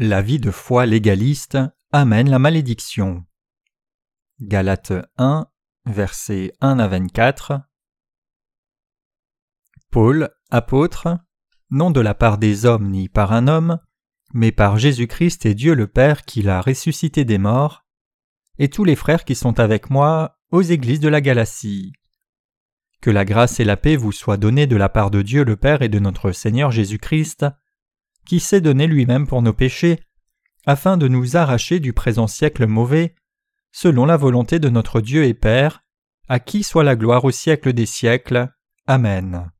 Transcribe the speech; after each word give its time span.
La 0.00 0.22
vie 0.22 0.38
de 0.38 0.52
foi 0.52 0.86
légaliste 0.86 1.58
amène 1.90 2.30
la 2.30 2.38
malédiction. 2.38 3.24
Galates 4.40 4.92
1, 5.16 5.48
versets 5.86 6.52
1 6.60 6.78
à 6.78 6.86
24. 6.86 7.62
Paul, 9.90 10.30
apôtre, 10.50 11.18
non 11.70 11.90
de 11.90 12.00
la 12.00 12.14
part 12.14 12.38
des 12.38 12.64
hommes 12.64 12.88
ni 12.88 13.08
par 13.08 13.32
un 13.32 13.48
homme, 13.48 13.80
mais 14.32 14.52
par 14.52 14.78
Jésus-Christ 14.78 15.46
et 15.46 15.54
Dieu 15.56 15.74
le 15.74 15.88
Père 15.88 16.22
qui 16.22 16.42
l'a 16.42 16.60
ressuscité 16.60 17.24
des 17.24 17.38
morts, 17.38 17.84
et 18.60 18.70
tous 18.70 18.84
les 18.84 18.94
frères 18.94 19.24
qui 19.24 19.34
sont 19.34 19.58
avec 19.58 19.90
moi 19.90 20.38
aux 20.52 20.62
églises 20.62 21.00
de 21.00 21.08
la 21.08 21.20
Galatie. 21.20 21.92
Que 23.00 23.10
la 23.10 23.24
grâce 23.24 23.58
et 23.58 23.64
la 23.64 23.76
paix 23.76 23.96
vous 23.96 24.12
soient 24.12 24.36
données 24.36 24.68
de 24.68 24.76
la 24.76 24.88
part 24.88 25.10
de 25.10 25.22
Dieu 25.22 25.42
le 25.42 25.56
Père 25.56 25.82
et 25.82 25.88
de 25.88 25.98
notre 25.98 26.30
Seigneur 26.30 26.70
Jésus-Christ, 26.70 27.46
qui 28.28 28.40
s'est 28.40 28.60
donné 28.60 28.86
lui-même 28.86 29.26
pour 29.26 29.40
nos 29.40 29.54
péchés, 29.54 30.00
afin 30.66 30.98
de 30.98 31.08
nous 31.08 31.38
arracher 31.38 31.80
du 31.80 31.94
présent 31.94 32.26
siècle 32.26 32.66
mauvais, 32.66 33.14
selon 33.72 34.04
la 34.04 34.18
volonté 34.18 34.58
de 34.58 34.68
notre 34.68 35.00
Dieu 35.00 35.24
et 35.24 35.32
Père, 35.32 35.82
à 36.28 36.38
qui 36.38 36.62
soit 36.62 36.84
la 36.84 36.94
gloire 36.94 37.24
au 37.24 37.30
siècle 37.30 37.72
des 37.72 37.86
siècles. 37.86 38.52
Amen. 38.86 39.50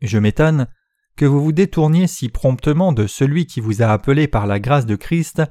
Je 0.00 0.18
m'étonne 0.18 0.68
que 1.16 1.24
vous 1.24 1.42
vous 1.42 1.52
détourniez 1.52 2.06
si 2.06 2.28
promptement 2.28 2.92
de 2.92 3.08
celui 3.08 3.46
qui 3.46 3.60
vous 3.60 3.82
a 3.82 3.88
appelé 3.88 4.28
par 4.28 4.46
la 4.46 4.60
grâce 4.60 4.86
de 4.86 4.94
Christ 4.94 5.42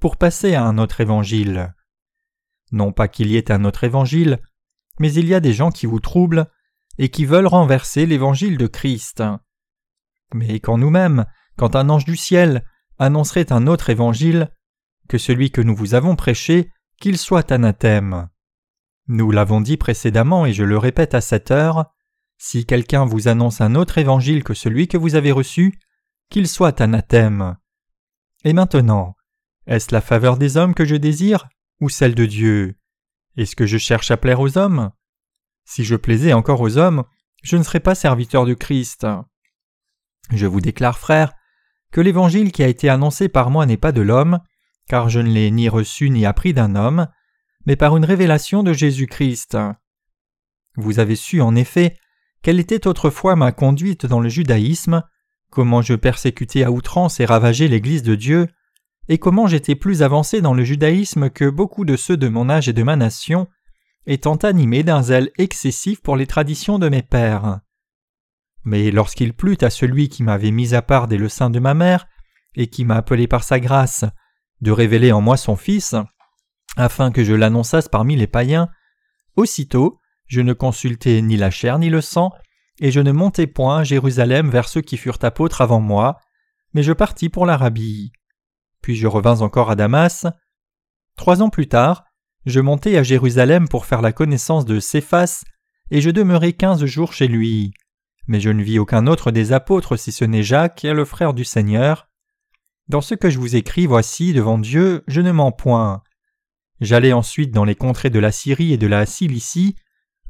pour 0.00 0.18
passer 0.18 0.54
à 0.54 0.64
un 0.64 0.76
autre 0.76 1.00
évangile. 1.00 1.74
Non 2.72 2.92
pas 2.92 3.08
qu'il 3.08 3.28
y 3.28 3.36
ait 3.36 3.50
un 3.50 3.64
autre 3.64 3.84
évangile, 3.84 4.38
mais 4.98 5.10
il 5.14 5.26
y 5.26 5.34
a 5.34 5.40
des 5.40 5.54
gens 5.54 5.70
qui 5.70 5.86
vous 5.86 6.00
troublent 6.00 6.50
et 6.98 7.08
qui 7.08 7.24
veulent 7.24 7.46
renverser 7.46 8.04
l'évangile 8.04 8.58
de 8.58 8.66
Christ. 8.66 9.22
Mais 10.34 10.60
quand 10.60 10.78
nous-mêmes, 10.78 11.26
quand 11.56 11.76
un 11.76 11.88
ange 11.88 12.04
du 12.04 12.16
ciel 12.16 12.64
annoncerait 12.98 13.52
un 13.52 13.66
autre 13.66 13.90
évangile, 13.90 14.50
que 15.08 15.18
celui 15.18 15.50
que 15.50 15.60
nous 15.60 15.74
vous 15.74 15.94
avons 15.94 16.16
prêché, 16.16 16.70
qu'il 17.00 17.18
soit 17.18 17.52
anathème. 17.52 18.28
Nous 19.08 19.30
l'avons 19.30 19.60
dit 19.60 19.76
précédemment 19.76 20.46
et 20.46 20.52
je 20.52 20.64
le 20.64 20.78
répète 20.78 21.14
à 21.14 21.20
cette 21.20 21.50
heure, 21.50 21.92
si 22.38 22.66
quelqu'un 22.66 23.04
vous 23.04 23.28
annonce 23.28 23.60
un 23.60 23.74
autre 23.74 23.98
évangile 23.98 24.44
que 24.44 24.54
celui 24.54 24.88
que 24.88 24.96
vous 24.96 25.14
avez 25.14 25.32
reçu, 25.32 25.78
qu'il 26.30 26.48
soit 26.48 26.80
anathème. 26.80 27.56
Et 28.44 28.52
maintenant, 28.52 29.14
est-ce 29.66 29.94
la 29.94 30.00
faveur 30.00 30.36
des 30.36 30.56
hommes 30.56 30.74
que 30.74 30.84
je 30.84 30.96
désire 30.96 31.48
ou 31.80 31.88
celle 31.88 32.14
de 32.14 32.26
Dieu? 32.26 32.76
Est-ce 33.36 33.56
que 33.56 33.66
je 33.66 33.78
cherche 33.78 34.10
à 34.10 34.16
plaire 34.16 34.40
aux 34.40 34.58
hommes? 34.58 34.90
Si 35.64 35.84
je 35.84 35.96
plaisais 35.96 36.32
encore 36.32 36.60
aux 36.60 36.78
hommes, 36.78 37.04
je 37.42 37.56
ne 37.56 37.62
serais 37.62 37.80
pas 37.80 37.94
serviteur 37.94 38.46
de 38.46 38.54
Christ. 38.54 39.06
Je 40.30 40.46
vous 40.46 40.60
déclare, 40.60 40.98
frère, 40.98 41.32
que 41.92 42.00
l'évangile 42.00 42.52
qui 42.52 42.62
a 42.62 42.68
été 42.68 42.88
annoncé 42.88 43.28
par 43.28 43.50
moi 43.50 43.66
n'est 43.66 43.76
pas 43.76 43.92
de 43.92 44.02
l'homme, 44.02 44.40
car 44.88 45.08
je 45.08 45.20
ne 45.20 45.30
l'ai 45.30 45.50
ni 45.50 45.68
reçu 45.68 46.10
ni 46.10 46.26
appris 46.26 46.52
d'un 46.52 46.74
homme, 46.74 47.08
mais 47.64 47.76
par 47.76 47.96
une 47.96 48.04
révélation 48.04 48.62
de 48.62 48.72
Jésus-Christ. 48.72 49.56
Vous 50.76 50.98
avez 50.98 51.16
su 51.16 51.40
en 51.40 51.54
effet 51.56 51.96
quelle 52.42 52.60
était 52.60 52.86
autrefois 52.86 53.34
ma 53.34 53.50
conduite 53.50 54.06
dans 54.06 54.20
le 54.20 54.28
judaïsme, 54.28 55.02
comment 55.50 55.82
je 55.82 55.94
persécutais 55.94 56.62
à 56.62 56.70
outrance 56.70 57.18
et 57.18 57.24
ravageais 57.24 57.66
l'Église 57.66 58.02
de 58.02 58.14
Dieu, 58.14 58.46
et 59.08 59.18
comment 59.18 59.46
j'étais 59.46 59.74
plus 59.74 60.02
avancé 60.02 60.40
dans 60.40 60.54
le 60.54 60.64
judaïsme 60.64 61.30
que 61.30 61.48
beaucoup 61.48 61.84
de 61.84 61.96
ceux 61.96 62.16
de 62.16 62.28
mon 62.28 62.48
âge 62.48 62.68
et 62.68 62.72
de 62.72 62.82
ma 62.82 62.96
nation, 62.96 63.48
étant 64.06 64.36
animé 64.36 64.82
d'un 64.82 65.02
zèle 65.02 65.30
excessif 65.38 66.00
pour 66.00 66.16
les 66.16 66.26
traditions 66.26 66.78
de 66.78 66.88
mes 66.88 67.02
pères. 67.02 67.60
Mais 68.66 68.90
lorsqu'il 68.90 69.32
plut 69.32 69.62
à 69.62 69.70
celui 69.70 70.08
qui 70.08 70.24
m'avait 70.24 70.50
mis 70.50 70.74
à 70.74 70.82
part 70.82 71.06
dès 71.06 71.18
le 71.18 71.28
de 71.50 71.60
ma 71.60 71.72
mère, 71.72 72.08
et 72.56 72.66
qui 72.66 72.84
m'a 72.84 72.96
appelé 72.96 73.28
par 73.28 73.44
sa 73.44 73.60
grâce, 73.60 74.04
de 74.60 74.72
révéler 74.72 75.12
en 75.12 75.20
moi 75.20 75.36
son 75.36 75.54
Fils, 75.54 75.94
afin 76.76 77.12
que 77.12 77.22
je 77.22 77.32
l'annonçasse 77.32 77.88
parmi 77.88 78.16
les 78.16 78.26
païens, 78.26 78.68
aussitôt 79.36 80.00
je 80.26 80.40
ne 80.40 80.52
consultai 80.52 81.22
ni 81.22 81.36
la 81.36 81.52
chair 81.52 81.78
ni 81.78 81.90
le 81.90 82.00
sang, 82.00 82.32
et 82.80 82.90
je 82.90 82.98
ne 82.98 83.12
montai 83.12 83.46
point 83.46 83.78
à 83.78 83.84
Jérusalem 83.84 84.50
vers 84.50 84.68
ceux 84.68 84.80
qui 84.80 84.96
furent 84.96 85.22
apôtres 85.22 85.60
avant 85.60 85.80
moi, 85.80 86.18
mais 86.74 86.82
je 86.82 86.92
partis 86.92 87.28
pour 87.28 87.46
l'Arabie. 87.46 88.10
Puis 88.82 88.96
je 88.96 89.06
revins 89.06 89.42
encore 89.42 89.70
à 89.70 89.76
Damas. 89.76 90.26
Trois 91.16 91.40
ans 91.40 91.50
plus 91.50 91.68
tard, 91.68 92.02
je 92.46 92.58
montai 92.58 92.98
à 92.98 93.04
Jérusalem 93.04 93.68
pour 93.68 93.86
faire 93.86 94.02
la 94.02 94.12
connaissance 94.12 94.64
de 94.64 94.80
Céphas, 94.80 95.44
et 95.92 96.00
je 96.00 96.10
demeurai 96.10 96.52
quinze 96.52 96.84
jours 96.84 97.12
chez 97.12 97.28
lui 97.28 97.72
mais 98.26 98.40
je 98.40 98.50
ne 98.50 98.62
vis 98.62 98.78
aucun 98.78 99.06
autre 99.06 99.30
des 99.30 99.52
apôtres 99.52 99.96
si 99.96 100.12
ce 100.12 100.24
n'est 100.24 100.42
Jacques, 100.42 100.82
le 100.82 101.04
frère 101.04 101.34
du 101.34 101.44
Seigneur. 101.44 102.08
Dans 102.88 103.00
ce 103.00 103.14
que 103.14 103.30
je 103.30 103.38
vous 103.38 103.56
écris, 103.56 103.86
voici, 103.86 104.32
devant 104.32 104.58
Dieu, 104.58 105.02
je 105.08 105.20
ne 105.20 105.32
mens 105.32 105.52
point. 105.52 106.02
J'allais 106.80 107.12
ensuite 107.12 107.52
dans 107.52 107.64
les 107.64 107.74
contrées 107.74 108.10
de 108.10 108.18
la 108.18 108.32
Syrie 108.32 108.72
et 108.72 108.78
de 108.78 108.86
la 108.86 109.06
Cilicie. 109.06 109.76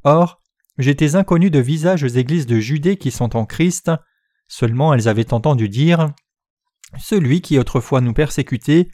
Or, 0.04 0.40
j'étais 0.78 1.16
inconnu 1.16 1.50
de 1.50 1.58
visage 1.58 2.04
aux 2.04 2.08
églises 2.08 2.46
de 2.46 2.58
Judée 2.58 2.96
qui 2.96 3.10
sont 3.10 3.36
en 3.36 3.44
Christ, 3.44 3.90
seulement 4.48 4.94
elles 4.94 5.08
avaient 5.08 5.34
entendu 5.34 5.68
dire 5.68 6.12
Celui 6.98 7.40
qui 7.40 7.58
autrefois 7.58 8.00
nous 8.00 8.14
persécutait 8.14 8.88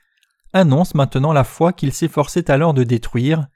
annonce 0.52 0.94
maintenant 0.94 1.32
la 1.32 1.44
foi 1.44 1.72
qu'il 1.72 1.92
s'efforçait 1.92 2.50
alors 2.50 2.74
de 2.74 2.84
détruire, 2.84 3.46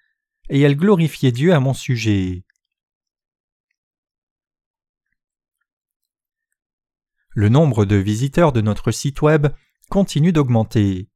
et 0.48 0.60
elles 0.60 0.76
glorifiaient 0.76 1.32
Dieu 1.32 1.52
à 1.52 1.60
mon 1.60 1.74
sujet. 1.74 2.45
Le 7.36 7.50
nombre 7.50 7.84
de 7.84 7.96
visiteurs 7.96 8.50
de 8.50 8.62
notre 8.62 8.90
site 8.90 9.20
web 9.20 9.48
continue 9.90 10.32
d'augmenter. 10.32 11.10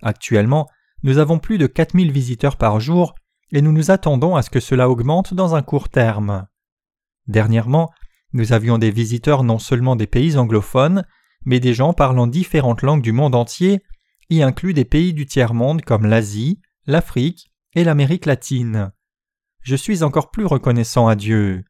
Actuellement, 0.00 0.66
nous 1.02 1.18
avons 1.18 1.38
plus 1.38 1.58
de 1.58 1.66
4000 1.66 2.10
visiteurs 2.10 2.56
par 2.56 2.80
jour 2.80 3.14
et 3.52 3.60
nous 3.60 3.70
nous 3.70 3.90
attendons 3.90 4.36
à 4.36 4.42
ce 4.42 4.48
que 4.48 4.58
cela 4.58 4.88
augmente 4.88 5.34
dans 5.34 5.54
un 5.54 5.60
court 5.60 5.90
terme. 5.90 6.46
Dernièrement, 7.26 7.90
nous 8.32 8.54
avions 8.54 8.78
des 8.78 8.90
visiteurs 8.90 9.44
non 9.44 9.58
seulement 9.58 9.96
des 9.96 10.06
pays 10.06 10.38
anglophones, 10.38 11.04
mais 11.44 11.60
des 11.60 11.74
gens 11.74 11.92
parlant 11.92 12.26
différentes 12.26 12.80
langues 12.80 13.02
du 13.02 13.12
monde 13.12 13.34
entier, 13.34 13.82
y 14.30 14.42
inclus 14.42 14.72
des 14.72 14.86
pays 14.86 15.12
du 15.12 15.26
tiers-monde 15.26 15.82
comme 15.82 16.06
l'Asie, 16.06 16.58
l'Afrique 16.86 17.52
et 17.74 17.84
l'Amérique 17.84 18.24
latine. 18.24 18.92
Je 19.60 19.76
suis 19.76 20.04
encore 20.04 20.30
plus 20.30 20.46
reconnaissant 20.46 21.06
à 21.06 21.16
Dieu. 21.16 21.64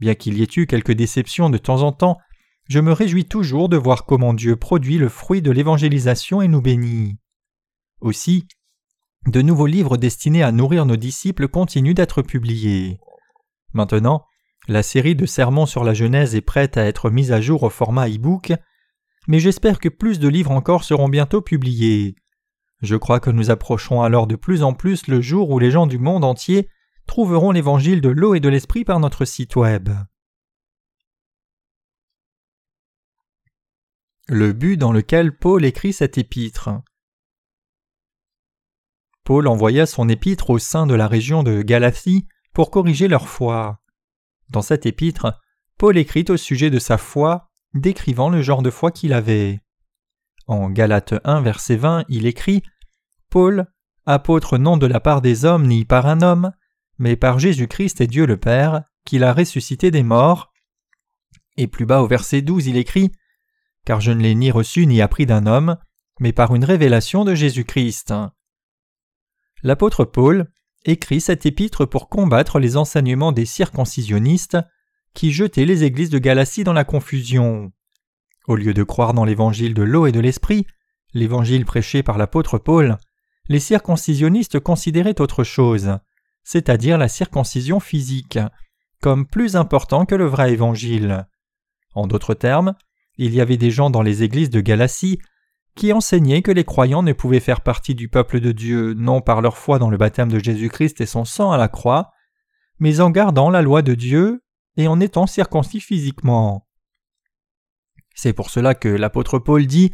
Bien 0.00 0.16
qu'il 0.16 0.36
y 0.36 0.42
ait 0.42 0.48
eu 0.56 0.66
quelques 0.66 0.90
déceptions 0.90 1.48
de 1.48 1.58
temps 1.58 1.82
en 1.82 1.92
temps, 1.92 2.18
je 2.70 2.78
me 2.78 2.92
réjouis 2.92 3.24
toujours 3.24 3.68
de 3.68 3.76
voir 3.76 4.06
comment 4.06 4.32
Dieu 4.32 4.54
produit 4.54 4.96
le 4.96 5.08
fruit 5.08 5.42
de 5.42 5.50
l'évangélisation 5.50 6.40
et 6.40 6.46
nous 6.46 6.62
bénit. 6.62 7.16
Aussi, 8.00 8.46
de 9.26 9.42
nouveaux 9.42 9.66
livres 9.66 9.96
destinés 9.96 10.44
à 10.44 10.52
nourrir 10.52 10.86
nos 10.86 10.96
disciples 10.96 11.48
continuent 11.48 11.94
d'être 11.94 12.22
publiés. 12.22 13.00
Maintenant, 13.72 14.24
la 14.68 14.84
série 14.84 15.16
de 15.16 15.26
sermons 15.26 15.66
sur 15.66 15.82
la 15.82 15.94
Genèse 15.94 16.36
est 16.36 16.42
prête 16.42 16.76
à 16.76 16.84
être 16.84 17.10
mise 17.10 17.32
à 17.32 17.40
jour 17.40 17.64
au 17.64 17.70
format 17.70 18.08
e-book, 18.08 18.52
mais 19.26 19.40
j'espère 19.40 19.80
que 19.80 19.88
plus 19.88 20.20
de 20.20 20.28
livres 20.28 20.52
encore 20.52 20.84
seront 20.84 21.08
bientôt 21.08 21.42
publiés. 21.42 22.14
Je 22.82 22.94
crois 22.94 23.18
que 23.18 23.30
nous 23.30 23.50
approcherons 23.50 24.02
alors 24.02 24.28
de 24.28 24.36
plus 24.36 24.62
en 24.62 24.74
plus 24.74 25.08
le 25.08 25.20
jour 25.20 25.50
où 25.50 25.58
les 25.58 25.72
gens 25.72 25.88
du 25.88 25.98
monde 25.98 26.24
entier 26.24 26.68
trouveront 27.08 27.50
l'évangile 27.50 28.00
de 28.00 28.10
l'eau 28.10 28.36
et 28.36 28.40
de 28.40 28.48
l'esprit 28.48 28.84
par 28.84 29.00
notre 29.00 29.24
site 29.24 29.56
web. 29.56 29.88
Le 34.32 34.52
but 34.52 34.76
dans 34.76 34.92
lequel 34.92 35.36
Paul 35.36 35.64
écrit 35.64 35.92
cet 35.92 36.16
épître. 36.16 36.70
Paul 39.24 39.48
envoya 39.48 39.86
son 39.86 40.08
épître 40.08 40.50
au 40.50 40.60
sein 40.60 40.86
de 40.86 40.94
la 40.94 41.08
région 41.08 41.42
de 41.42 41.62
Galatie 41.62 42.28
pour 42.52 42.70
corriger 42.70 43.08
leur 43.08 43.28
foi. 43.28 43.82
Dans 44.48 44.62
cet 44.62 44.86
épître, 44.86 45.36
Paul 45.78 45.98
écrit 45.98 46.24
au 46.28 46.36
sujet 46.36 46.70
de 46.70 46.78
sa 46.78 46.96
foi, 46.96 47.50
décrivant 47.74 48.28
le 48.28 48.40
genre 48.40 48.62
de 48.62 48.70
foi 48.70 48.92
qu'il 48.92 49.14
avait. 49.14 49.58
En 50.46 50.70
Galates 50.70 51.14
1, 51.24 51.40
verset 51.40 51.74
20, 51.74 52.04
il 52.08 52.24
écrit 52.24 52.62
Paul, 53.30 53.66
apôtre 54.06 54.58
non 54.58 54.76
de 54.76 54.86
la 54.86 55.00
part 55.00 55.22
des 55.22 55.44
hommes 55.44 55.66
ni 55.66 55.84
par 55.84 56.06
un 56.06 56.22
homme, 56.22 56.52
mais 56.98 57.16
par 57.16 57.40
Jésus-Christ 57.40 58.00
et 58.00 58.06
Dieu 58.06 58.26
le 58.26 58.36
Père, 58.36 58.84
qui 59.04 59.18
l'a 59.18 59.32
ressuscité 59.32 59.90
des 59.90 60.04
morts. 60.04 60.52
Et 61.56 61.66
plus 61.66 61.84
bas 61.84 62.00
au 62.00 62.06
verset 62.06 62.42
12, 62.42 62.68
il 62.68 62.76
écrit 62.76 63.10
car 63.84 64.00
je 64.00 64.12
ne 64.12 64.20
l'ai 64.20 64.34
ni 64.34 64.50
reçu 64.50 64.86
ni 64.86 65.00
appris 65.00 65.26
d'un 65.26 65.46
homme, 65.46 65.76
mais 66.18 66.32
par 66.32 66.54
une 66.54 66.64
révélation 66.64 67.24
de 67.24 67.34
Jésus-Christ. 67.34 68.14
L'apôtre 69.62 70.04
Paul 70.04 70.50
écrit 70.84 71.20
cet 71.20 71.46
épître 71.46 71.86
pour 71.86 72.08
combattre 72.08 72.58
les 72.58 72.76
enseignements 72.76 73.32
des 73.32 73.46
circoncisionnistes 73.46 74.58
qui 75.14 75.32
jetaient 75.32 75.64
les 75.64 75.84
églises 75.84 76.10
de 76.10 76.18
Galatie 76.18 76.64
dans 76.64 76.72
la 76.72 76.84
confusion. 76.84 77.72
Au 78.46 78.56
lieu 78.56 78.74
de 78.74 78.82
croire 78.82 79.12
dans 79.12 79.24
l'évangile 79.24 79.74
de 79.74 79.82
l'eau 79.82 80.06
et 80.06 80.12
de 80.12 80.20
l'esprit, 80.20 80.66
l'évangile 81.12 81.64
prêché 81.64 82.02
par 82.02 82.16
l'apôtre 82.16 82.58
Paul, 82.58 82.98
les 83.48 83.60
circoncisionnistes 83.60 84.60
considéraient 84.60 85.20
autre 85.20 85.44
chose, 85.44 85.98
c'est-à-dire 86.44 86.98
la 86.98 87.08
circoncision 87.08 87.80
physique, 87.80 88.38
comme 89.00 89.26
plus 89.26 89.56
important 89.56 90.06
que 90.06 90.14
le 90.14 90.26
vrai 90.26 90.52
évangile. 90.52 91.26
En 91.94 92.06
d'autres 92.06 92.34
termes, 92.34 92.74
il 93.16 93.34
y 93.34 93.40
avait 93.40 93.56
des 93.56 93.70
gens 93.70 93.90
dans 93.90 94.02
les 94.02 94.22
églises 94.22 94.50
de 94.50 94.60
Galatie 94.60 95.18
qui 95.74 95.92
enseignait 95.92 96.42
que 96.42 96.50
les 96.50 96.64
croyants 96.64 97.02
ne 97.02 97.12
pouvaient 97.12 97.40
faire 97.40 97.60
partie 97.60 97.94
du 97.94 98.08
peuple 98.08 98.40
de 98.40 98.52
Dieu 98.52 98.94
non 98.94 99.20
par 99.20 99.40
leur 99.40 99.56
foi 99.56 99.78
dans 99.78 99.90
le 99.90 99.96
baptême 99.96 100.30
de 100.30 100.38
Jésus-Christ 100.38 101.00
et 101.00 101.06
son 101.06 101.24
sang 101.24 101.52
à 101.52 101.58
la 101.58 101.68
croix, 101.68 102.10
mais 102.78 103.00
en 103.00 103.10
gardant 103.10 103.50
la 103.50 103.62
loi 103.62 103.82
de 103.82 103.94
Dieu 103.94 104.42
et 104.76 104.88
en 104.88 105.00
étant 105.00 105.26
circoncis 105.26 105.80
physiquement. 105.80 106.66
C'est 108.14 108.32
pour 108.32 108.50
cela 108.50 108.74
que 108.74 108.88
l'apôtre 108.88 109.38
Paul 109.38 109.66
dit 109.66 109.92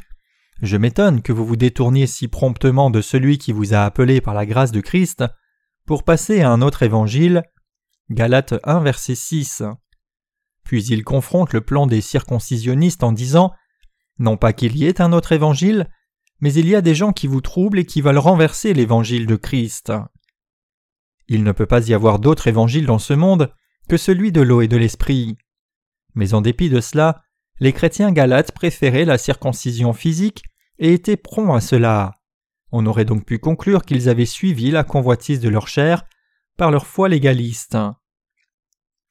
Je 0.62 0.76
m'étonne 0.76 1.22
que 1.22 1.32
vous 1.32 1.44
vous 1.44 1.56
détourniez 1.56 2.06
si 2.06 2.28
promptement 2.28 2.90
de 2.90 3.00
celui 3.00 3.38
qui 3.38 3.52
vous 3.52 3.74
a 3.74 3.84
appelé 3.84 4.20
par 4.20 4.34
la 4.34 4.46
grâce 4.46 4.72
de 4.72 4.80
Christ 4.80 5.24
pour 5.86 6.02
passer 6.02 6.40
à 6.40 6.50
un 6.50 6.62
autre 6.62 6.82
évangile. 6.82 7.42
Galates 8.10 8.54
1 8.64 8.80
verset 8.80 9.14
6. 9.14 9.62
Puis 10.66 10.84
il 10.86 11.04
confronte 11.04 11.52
le 11.52 11.60
plan 11.60 11.86
des 11.86 12.00
circoncisionnistes 12.00 13.04
en 13.04 13.12
disant 13.12 13.52
Non 14.18 14.36
pas 14.36 14.52
qu'il 14.52 14.76
y 14.76 14.84
ait 14.84 15.00
un 15.00 15.12
autre 15.12 15.30
évangile, 15.30 15.88
mais 16.40 16.52
il 16.52 16.68
y 16.68 16.74
a 16.74 16.82
des 16.82 16.94
gens 16.94 17.12
qui 17.12 17.28
vous 17.28 17.40
troublent 17.40 17.78
et 17.78 17.86
qui 17.86 18.02
veulent 18.02 18.18
renverser 18.18 18.74
l'évangile 18.74 19.26
de 19.26 19.36
Christ. 19.36 19.92
Il 21.28 21.44
ne 21.44 21.52
peut 21.52 21.66
pas 21.66 21.88
y 21.88 21.94
avoir 21.94 22.18
d'autre 22.18 22.48
évangile 22.48 22.84
dans 22.84 22.98
ce 22.98 23.14
monde 23.14 23.52
que 23.88 23.96
celui 23.96 24.32
de 24.32 24.40
l'eau 24.40 24.60
et 24.60 24.68
de 24.68 24.76
l'esprit. 24.76 25.38
Mais 26.14 26.34
en 26.34 26.40
dépit 26.40 26.68
de 26.68 26.80
cela, 26.80 27.22
les 27.60 27.72
chrétiens 27.72 28.12
galates 28.12 28.52
préféraient 28.52 29.04
la 29.04 29.18
circoncision 29.18 29.92
physique 29.92 30.42
et 30.78 30.92
étaient 30.92 31.16
prompts 31.16 31.56
à 31.56 31.60
cela. 31.60 32.16
On 32.72 32.86
aurait 32.86 33.04
donc 33.04 33.24
pu 33.24 33.38
conclure 33.38 33.84
qu'ils 33.84 34.08
avaient 34.08 34.26
suivi 34.26 34.72
la 34.72 34.82
convoitise 34.82 35.40
de 35.40 35.48
leur 35.48 35.68
chair 35.68 36.04
par 36.56 36.72
leur 36.72 36.86
foi 36.86 37.08
légaliste. 37.08 37.78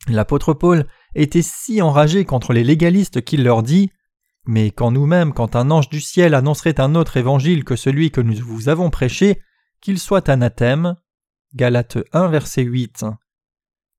L'apôtre 0.08 0.54
Paul 0.54 0.86
était 1.16 1.42
si 1.42 1.82
enragé 1.82 2.26
contre 2.26 2.54
les 2.54 2.64
légalistes 2.64 3.24
qu'il 3.24 3.44
leur 3.44 3.64
dit 3.64 3.90
Mais 4.46 4.72
quand 4.72 4.92
nous-mêmes, 4.92 5.34
quand 5.34 5.56
un 5.56 5.72
ange 5.72 5.90
du 5.90 6.02
ciel 6.02 6.34
annoncerait 6.34 6.80
un 6.80 6.94
autre 6.94 7.18
évangile 7.18 7.64
que 7.64 7.76
celui 7.76 8.12
que 8.12 8.22
nous 8.22 8.36
vous 8.36 8.70
avons 8.70 8.90
prêché, 8.90 9.42
qu'il 9.82 9.98
soit 9.98 10.30
anathème. 10.30 10.96
Galates 11.56 11.98
1, 12.12 12.28
verset 12.28 12.64
8. 12.64 13.06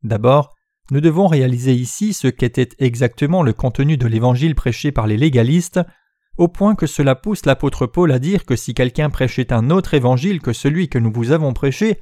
D'abord, 0.03 0.55
nous 0.91 1.01
devons 1.01 1.27
réaliser 1.27 1.73
ici 1.73 2.13
ce 2.13 2.29
qu'était 2.29 2.69
exactement 2.79 3.43
le 3.43 3.53
contenu 3.53 3.97
de 3.97 4.07
l'évangile 4.07 4.55
prêché 4.55 4.93
par 4.93 5.07
les 5.07 5.17
légalistes, 5.17 5.81
au 6.37 6.49
point 6.49 6.75
que 6.75 6.87
cela 6.87 7.15
pousse 7.15 7.47
l'apôtre 7.47 7.87
Paul 7.87 8.13
à 8.13 8.19
dire 8.19 8.45
que 8.45 8.57
si 8.57 8.75
quelqu'un 8.75 9.11
prêchait 9.11 9.53
un 9.53 9.71
autre 9.71 9.95
évangile 9.95 10.41
que 10.41 10.53
celui 10.53 10.89
que 10.89 10.99
nous 10.99 11.11
vous 11.11 11.33
avons 11.33 11.55
prêché, 11.55 12.01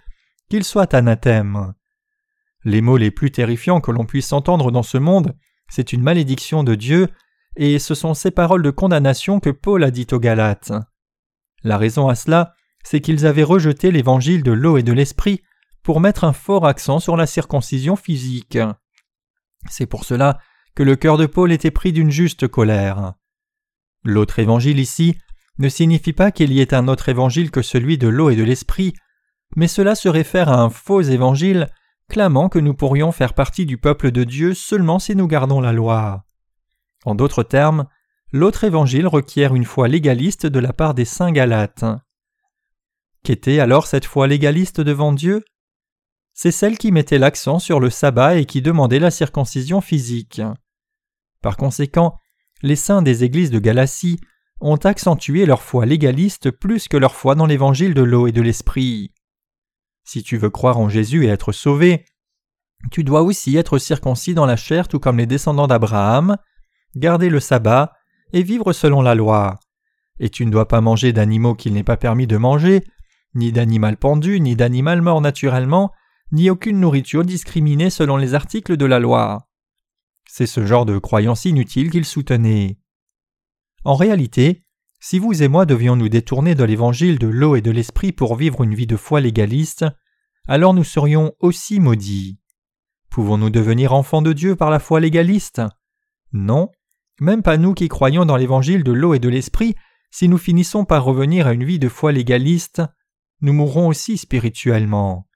qu'il 0.50 0.64
soit 0.64 0.92
anathème. 0.92 1.72
Les 2.64 2.80
mots 2.80 2.96
les 2.96 3.10
plus 3.10 3.30
terrifiants 3.30 3.80
que 3.80 3.90
l'on 3.90 4.06
puisse 4.06 4.32
entendre 4.32 4.70
dans 4.70 4.82
ce 4.82 4.98
monde, 4.98 5.36
c'est 5.68 5.92
une 5.92 6.02
malédiction 6.02 6.64
de 6.64 6.74
Dieu, 6.74 7.08
et 7.56 7.78
ce 7.78 7.94
sont 7.94 8.14
ces 8.14 8.30
paroles 8.30 8.62
de 8.62 8.70
condamnation 8.70 9.40
que 9.40 9.50
Paul 9.50 9.84
a 9.84 9.90
dites 9.90 10.12
aux 10.12 10.20
Galates. 10.20 10.72
La 11.62 11.78
raison 11.78 12.08
à 12.08 12.14
cela, 12.14 12.54
c'est 12.82 13.00
qu'ils 13.00 13.26
avaient 13.26 13.42
rejeté 13.42 13.90
l'évangile 13.90 14.42
de 14.42 14.52
l'eau 14.52 14.76
et 14.76 14.82
de 14.82 14.92
l'esprit 14.92 15.42
pour 15.82 16.00
mettre 16.00 16.24
un 16.24 16.32
fort 16.32 16.66
accent 16.66 16.98
sur 16.98 17.16
la 17.16 17.26
circoncision 17.26 17.96
physique. 17.96 18.58
C'est 19.68 19.86
pour 19.86 20.04
cela 20.04 20.38
que 20.74 20.82
le 20.82 20.96
cœur 20.96 21.16
de 21.16 21.26
Paul 21.26 21.52
était 21.52 21.70
pris 21.70 21.92
d'une 21.92 22.10
juste 22.10 22.48
colère. 22.48 23.14
L'autre 24.04 24.38
évangile 24.38 24.78
ici 24.78 25.16
ne 25.58 25.68
signifie 25.68 26.12
pas 26.12 26.32
qu'il 26.32 26.52
y 26.52 26.60
ait 26.60 26.74
un 26.74 26.88
autre 26.88 27.08
évangile 27.08 27.50
que 27.50 27.62
celui 27.62 27.96
de 27.96 28.08
l'eau 28.08 28.30
et 28.30 28.36
de 28.36 28.42
l'esprit, 28.42 28.92
mais 29.56 29.68
cela 29.68 29.94
se 29.94 30.08
réfère 30.08 30.48
à 30.48 30.60
un 30.60 30.70
faux 30.70 31.00
évangile 31.00 31.68
clamant 32.08 32.48
que 32.48 32.58
nous 32.58 32.74
pourrions 32.74 33.12
faire 33.12 33.34
partie 33.34 33.66
du 33.66 33.78
peuple 33.78 34.10
de 34.10 34.24
Dieu 34.24 34.54
seulement 34.54 34.98
si 34.98 35.16
nous 35.16 35.26
gardons 35.26 35.60
la 35.60 35.72
loi. 35.72 36.24
En 37.04 37.14
d'autres 37.14 37.42
termes, 37.42 37.86
l'autre 38.32 38.64
évangile 38.64 39.06
requiert 39.06 39.54
une 39.54 39.64
foi 39.64 39.88
légaliste 39.88 40.46
de 40.46 40.58
la 40.58 40.72
part 40.72 40.94
des 40.94 41.04
saints 41.04 41.32
Galates. 41.32 41.84
Qu'était 43.22 43.58
alors 43.58 43.86
cette 43.86 44.04
foi 44.04 44.26
légaliste 44.26 44.80
devant 44.80 45.12
Dieu? 45.12 45.44
C'est 46.34 46.50
celle 46.50 46.76
qui 46.76 46.92
mettait 46.92 47.18
l'accent 47.18 47.58
sur 47.58 47.80
le 47.80 47.90
sabbat 47.90 48.36
et 48.36 48.44
qui 48.44 48.60
demandait 48.60 48.98
la 48.98 49.10
circoncision 49.10 49.80
physique. 49.80 50.42
Par 51.40 51.56
conséquent, 51.56 52.18
les 52.62 52.76
saints 52.76 53.02
des 53.02 53.24
églises 53.24 53.50
de 53.50 53.58
Galatie 53.58 54.18
ont 54.60 54.76
accentué 54.76 55.46
leur 55.46 55.62
foi 55.62 55.86
légaliste 55.86 56.50
plus 56.50 56.88
que 56.88 56.96
leur 56.96 57.14
foi 57.14 57.34
dans 57.34 57.46
l'évangile 57.46 57.94
de 57.94 58.02
l'eau 58.02 58.26
et 58.26 58.32
de 58.32 58.42
l'esprit. 58.42 59.13
Si 60.04 60.22
tu 60.22 60.36
veux 60.36 60.50
croire 60.50 60.78
en 60.78 60.88
Jésus 60.88 61.24
et 61.24 61.28
être 61.28 61.52
sauvé, 61.52 62.04
tu 62.90 63.04
dois 63.04 63.22
aussi 63.22 63.56
être 63.56 63.78
circoncis 63.78 64.34
dans 64.34 64.46
la 64.46 64.56
chair 64.56 64.88
tout 64.88 64.98
comme 64.98 65.18
les 65.18 65.26
descendants 65.26 65.66
d'Abraham, 65.66 66.36
garder 66.96 67.30
le 67.30 67.40
sabbat 67.40 67.92
et 68.32 68.42
vivre 68.42 68.72
selon 68.72 69.02
la 69.02 69.14
loi. 69.14 69.58
Et 70.20 70.28
tu 70.28 70.46
ne 70.46 70.50
dois 70.50 70.68
pas 70.68 70.80
manger 70.80 71.12
d'animaux 71.12 71.54
qu'il 71.54 71.72
n'est 71.72 71.82
pas 71.82 71.96
permis 71.96 72.26
de 72.26 72.36
manger, 72.36 72.84
ni 73.34 73.50
d'animal 73.52 73.96
pendu, 73.96 74.40
ni 74.40 74.54
d'animal 74.54 75.02
mort 75.02 75.20
naturellement, 75.20 75.92
ni 76.32 76.50
aucune 76.50 76.80
nourriture 76.80 77.24
discriminée 77.24 77.90
selon 77.90 78.16
les 78.16 78.34
articles 78.34 78.76
de 78.76 78.86
la 78.86 78.98
loi. 78.98 79.48
C'est 80.28 80.46
ce 80.46 80.66
genre 80.66 80.86
de 80.86 80.98
croyance 80.98 81.44
inutile 81.44 81.90
qu'il 81.90 82.04
soutenait. 82.04 82.78
En 83.84 83.94
réalité, 83.94 84.63
si 85.06 85.18
vous 85.18 85.42
et 85.42 85.48
moi 85.48 85.66
devions 85.66 85.96
nous 85.96 86.08
détourner 86.08 86.54
de 86.54 86.64
l'évangile 86.64 87.18
de 87.18 87.26
l'eau 87.26 87.56
et 87.56 87.60
de 87.60 87.70
l'esprit 87.70 88.10
pour 88.10 88.36
vivre 88.36 88.64
une 88.64 88.74
vie 88.74 88.86
de 88.86 88.96
foi 88.96 89.20
légaliste, 89.20 89.84
alors 90.48 90.72
nous 90.72 90.82
serions 90.82 91.34
aussi 91.40 91.78
maudits. 91.78 92.38
Pouvons-nous 93.10 93.50
devenir 93.50 93.92
enfants 93.92 94.22
de 94.22 94.32
Dieu 94.32 94.56
par 94.56 94.70
la 94.70 94.78
foi 94.78 95.00
légaliste? 95.00 95.60
Non, 96.32 96.70
même 97.20 97.42
pas 97.42 97.58
nous 97.58 97.74
qui 97.74 97.88
croyons 97.88 98.24
dans 98.24 98.38
l'évangile 98.38 98.82
de 98.82 98.92
l'eau 98.92 99.12
et 99.12 99.18
de 99.18 99.28
l'esprit, 99.28 99.74
si 100.10 100.26
nous 100.26 100.38
finissons 100.38 100.86
par 100.86 101.04
revenir 101.04 101.46
à 101.46 101.52
une 101.52 101.64
vie 101.64 101.78
de 101.78 101.90
foi 101.90 102.10
légaliste, 102.10 102.80
nous 103.42 103.52
mourrons 103.52 103.88
aussi 103.88 104.16
spirituellement. 104.16 105.28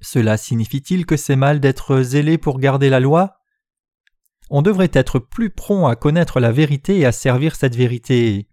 Cela 0.00 0.38
signifie-t-il 0.38 1.04
que 1.04 1.18
c'est 1.18 1.36
mal 1.36 1.60
d'être 1.60 2.00
zélé 2.00 2.38
pour 2.38 2.58
garder 2.58 2.88
la 2.88 3.00
loi? 3.00 3.39
On 4.50 4.62
devrait 4.62 4.90
être 4.92 5.18
plus 5.18 5.50
prompt 5.50 5.86
à 5.86 5.96
connaître 5.96 6.40
la 6.40 6.52
vérité 6.52 6.98
et 6.98 7.06
à 7.06 7.12
servir 7.12 7.56
cette 7.56 7.76
vérité. 7.76 8.48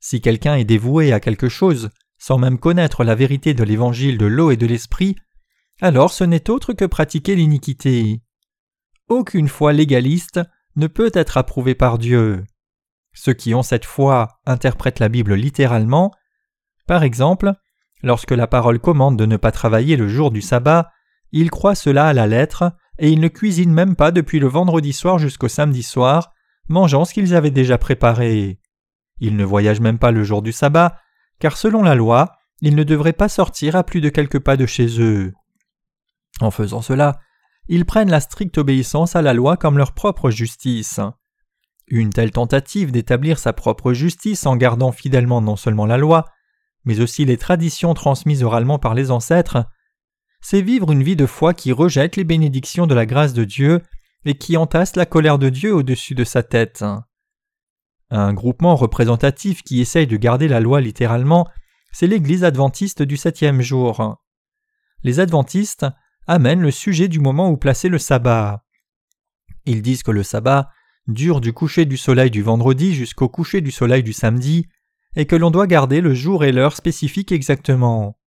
Si 0.00 0.20
quelqu'un 0.20 0.54
est 0.54 0.64
dévoué 0.64 1.12
à 1.12 1.20
quelque 1.20 1.48
chose 1.48 1.90
sans 2.20 2.38
même 2.38 2.58
connaître 2.58 3.04
la 3.04 3.14
vérité 3.14 3.54
de 3.54 3.62
l'évangile 3.62 4.18
de 4.18 4.26
l'eau 4.26 4.50
et 4.50 4.56
de 4.56 4.66
l'esprit, 4.66 5.16
alors 5.80 6.12
ce 6.12 6.24
n'est 6.24 6.50
autre 6.50 6.72
que 6.72 6.84
pratiquer 6.84 7.36
l'iniquité. 7.36 8.22
Aucune 9.08 9.48
foi 9.48 9.72
légaliste 9.72 10.40
ne 10.74 10.86
peut 10.86 11.12
être 11.14 11.36
approuvée 11.36 11.76
par 11.76 11.98
Dieu. 11.98 12.44
Ceux 13.14 13.34
qui 13.34 13.54
ont 13.54 13.62
cette 13.62 13.84
foi 13.84 14.40
interprètent 14.46 14.98
la 14.98 15.08
Bible 15.08 15.34
littéralement. 15.34 16.12
Par 16.86 17.04
exemple, 17.04 17.54
Lorsque 18.02 18.30
la 18.30 18.46
parole 18.46 18.78
commande 18.78 19.18
de 19.18 19.26
ne 19.26 19.36
pas 19.36 19.50
travailler 19.50 19.96
le 19.96 20.08
jour 20.08 20.30
du 20.30 20.40
sabbat, 20.40 20.90
ils 21.32 21.50
croient 21.50 21.74
cela 21.74 22.06
à 22.06 22.12
la 22.12 22.26
lettre, 22.26 22.72
et 22.98 23.10
ils 23.10 23.20
ne 23.20 23.28
cuisinent 23.28 23.72
même 23.72 23.96
pas 23.96 24.10
depuis 24.10 24.40
le 24.40 24.48
vendredi 24.48 24.92
soir 24.92 25.18
jusqu'au 25.18 25.48
samedi 25.48 25.82
soir, 25.82 26.32
mangeant 26.68 27.04
ce 27.04 27.14
qu'ils 27.14 27.34
avaient 27.34 27.50
déjà 27.50 27.78
préparé. 27.78 28.58
Ils 29.20 29.36
ne 29.36 29.44
voyagent 29.44 29.80
même 29.80 29.98
pas 29.98 30.10
le 30.10 30.24
jour 30.24 30.42
du 30.42 30.52
sabbat, 30.52 30.98
car 31.38 31.56
selon 31.56 31.82
la 31.82 31.94
loi, 31.94 32.32
ils 32.60 32.74
ne 32.74 32.84
devraient 32.84 33.12
pas 33.12 33.28
sortir 33.28 33.76
à 33.76 33.84
plus 33.84 34.00
de 34.00 34.08
quelques 34.08 34.40
pas 34.40 34.56
de 34.56 34.66
chez 34.66 35.00
eux. 35.00 35.32
En 36.40 36.50
faisant 36.50 36.82
cela, 36.82 37.18
ils 37.68 37.84
prennent 37.84 38.10
la 38.10 38.20
stricte 38.20 38.58
obéissance 38.58 39.14
à 39.14 39.22
la 39.22 39.34
loi 39.34 39.56
comme 39.56 39.78
leur 39.78 39.92
propre 39.92 40.30
justice. 40.30 41.00
Une 41.86 42.10
telle 42.10 42.32
tentative 42.32 42.92
d'établir 42.92 43.38
sa 43.38 43.52
propre 43.52 43.92
justice 43.92 44.46
en 44.46 44.56
gardant 44.56 44.92
fidèlement 44.92 45.40
non 45.40 45.56
seulement 45.56 45.86
la 45.86 45.96
loi, 45.96 46.24
mais 46.84 47.00
aussi 47.00 47.24
les 47.24 47.36
traditions 47.36 47.94
transmises 47.94 48.42
oralement 48.42 48.78
par 48.78 48.94
les 48.94 49.10
ancêtres, 49.10 49.64
c'est 50.40 50.62
vivre 50.62 50.92
une 50.92 51.02
vie 51.02 51.16
de 51.16 51.26
foi 51.26 51.54
qui 51.54 51.72
rejette 51.72 52.16
les 52.16 52.24
bénédictions 52.24 52.86
de 52.86 52.94
la 52.94 53.06
grâce 53.06 53.34
de 53.34 53.44
Dieu 53.44 53.82
et 54.24 54.34
qui 54.34 54.56
entasse 54.56 54.96
la 54.96 55.06
colère 55.06 55.38
de 55.38 55.48
Dieu 55.48 55.74
au-dessus 55.74 56.14
de 56.14 56.24
sa 56.24 56.42
tête. 56.42 56.84
Un 58.10 58.32
groupement 58.32 58.76
représentatif 58.76 59.62
qui 59.62 59.80
essaye 59.80 60.06
de 60.06 60.16
garder 60.16 60.48
la 60.48 60.60
loi 60.60 60.80
littéralement, 60.80 61.46
c'est 61.92 62.06
l'Église 62.06 62.44
adventiste 62.44 63.02
du 63.02 63.16
septième 63.16 63.60
jour. 63.60 64.16
Les 65.02 65.20
adventistes 65.20 65.86
amènent 66.26 66.60
le 66.60 66.70
sujet 66.70 67.08
du 67.08 67.20
moment 67.20 67.50
où 67.50 67.56
placer 67.56 67.88
le 67.88 67.98
sabbat. 67.98 68.64
Ils 69.66 69.82
disent 69.82 70.02
que 70.02 70.10
le 70.10 70.22
sabbat 70.22 70.70
dure 71.06 71.40
du 71.40 71.52
coucher 71.52 71.86
du 71.86 71.96
soleil 71.96 72.30
du 72.30 72.42
vendredi 72.42 72.94
jusqu'au 72.94 73.28
coucher 73.28 73.60
du 73.60 73.70
soleil 73.70 74.02
du 74.02 74.12
samedi, 74.12 74.66
et 75.16 75.26
que 75.26 75.36
l'on 75.36 75.50
doit 75.50 75.66
garder 75.66 76.00
le 76.00 76.14
jour 76.14 76.44
et 76.44 76.52
l'heure 76.52 76.76
spécifiques 76.76 77.32
exactement. 77.32 78.18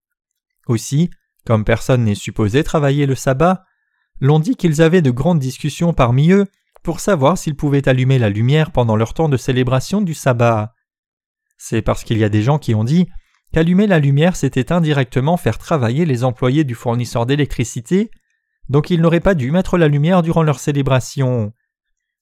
Aussi, 0.66 1.10
comme 1.46 1.64
personne 1.64 2.04
n'est 2.04 2.14
supposé 2.14 2.64
travailler 2.64 3.06
le 3.06 3.14
sabbat, 3.14 3.64
l'on 4.20 4.38
dit 4.38 4.56
qu'ils 4.56 4.82
avaient 4.82 5.02
de 5.02 5.10
grandes 5.10 5.38
discussions 5.38 5.92
parmi 5.92 6.30
eux 6.32 6.46
pour 6.82 7.00
savoir 7.00 7.38
s'ils 7.38 7.56
pouvaient 7.56 7.88
allumer 7.88 8.18
la 8.18 8.30
lumière 8.30 8.70
pendant 8.70 8.96
leur 8.96 9.14
temps 9.14 9.28
de 9.28 9.36
célébration 9.36 10.00
du 10.00 10.14
sabbat. 10.14 10.74
C'est 11.58 11.82
parce 11.82 12.04
qu'il 12.04 12.18
y 12.18 12.24
a 12.24 12.28
des 12.28 12.42
gens 12.42 12.58
qui 12.58 12.74
ont 12.74 12.84
dit 12.84 13.06
qu'allumer 13.52 13.86
la 13.86 13.98
lumière 13.98 14.36
c'était 14.36 14.72
indirectement 14.72 15.36
faire 15.36 15.58
travailler 15.58 16.04
les 16.04 16.24
employés 16.24 16.64
du 16.64 16.74
fournisseur 16.74 17.26
d'électricité, 17.26 18.10
donc 18.68 18.90
ils 18.90 19.00
n'auraient 19.00 19.20
pas 19.20 19.34
dû 19.34 19.50
mettre 19.50 19.76
la 19.76 19.88
lumière 19.88 20.22
durant 20.22 20.42
leur 20.42 20.58
célébration. 20.58 21.52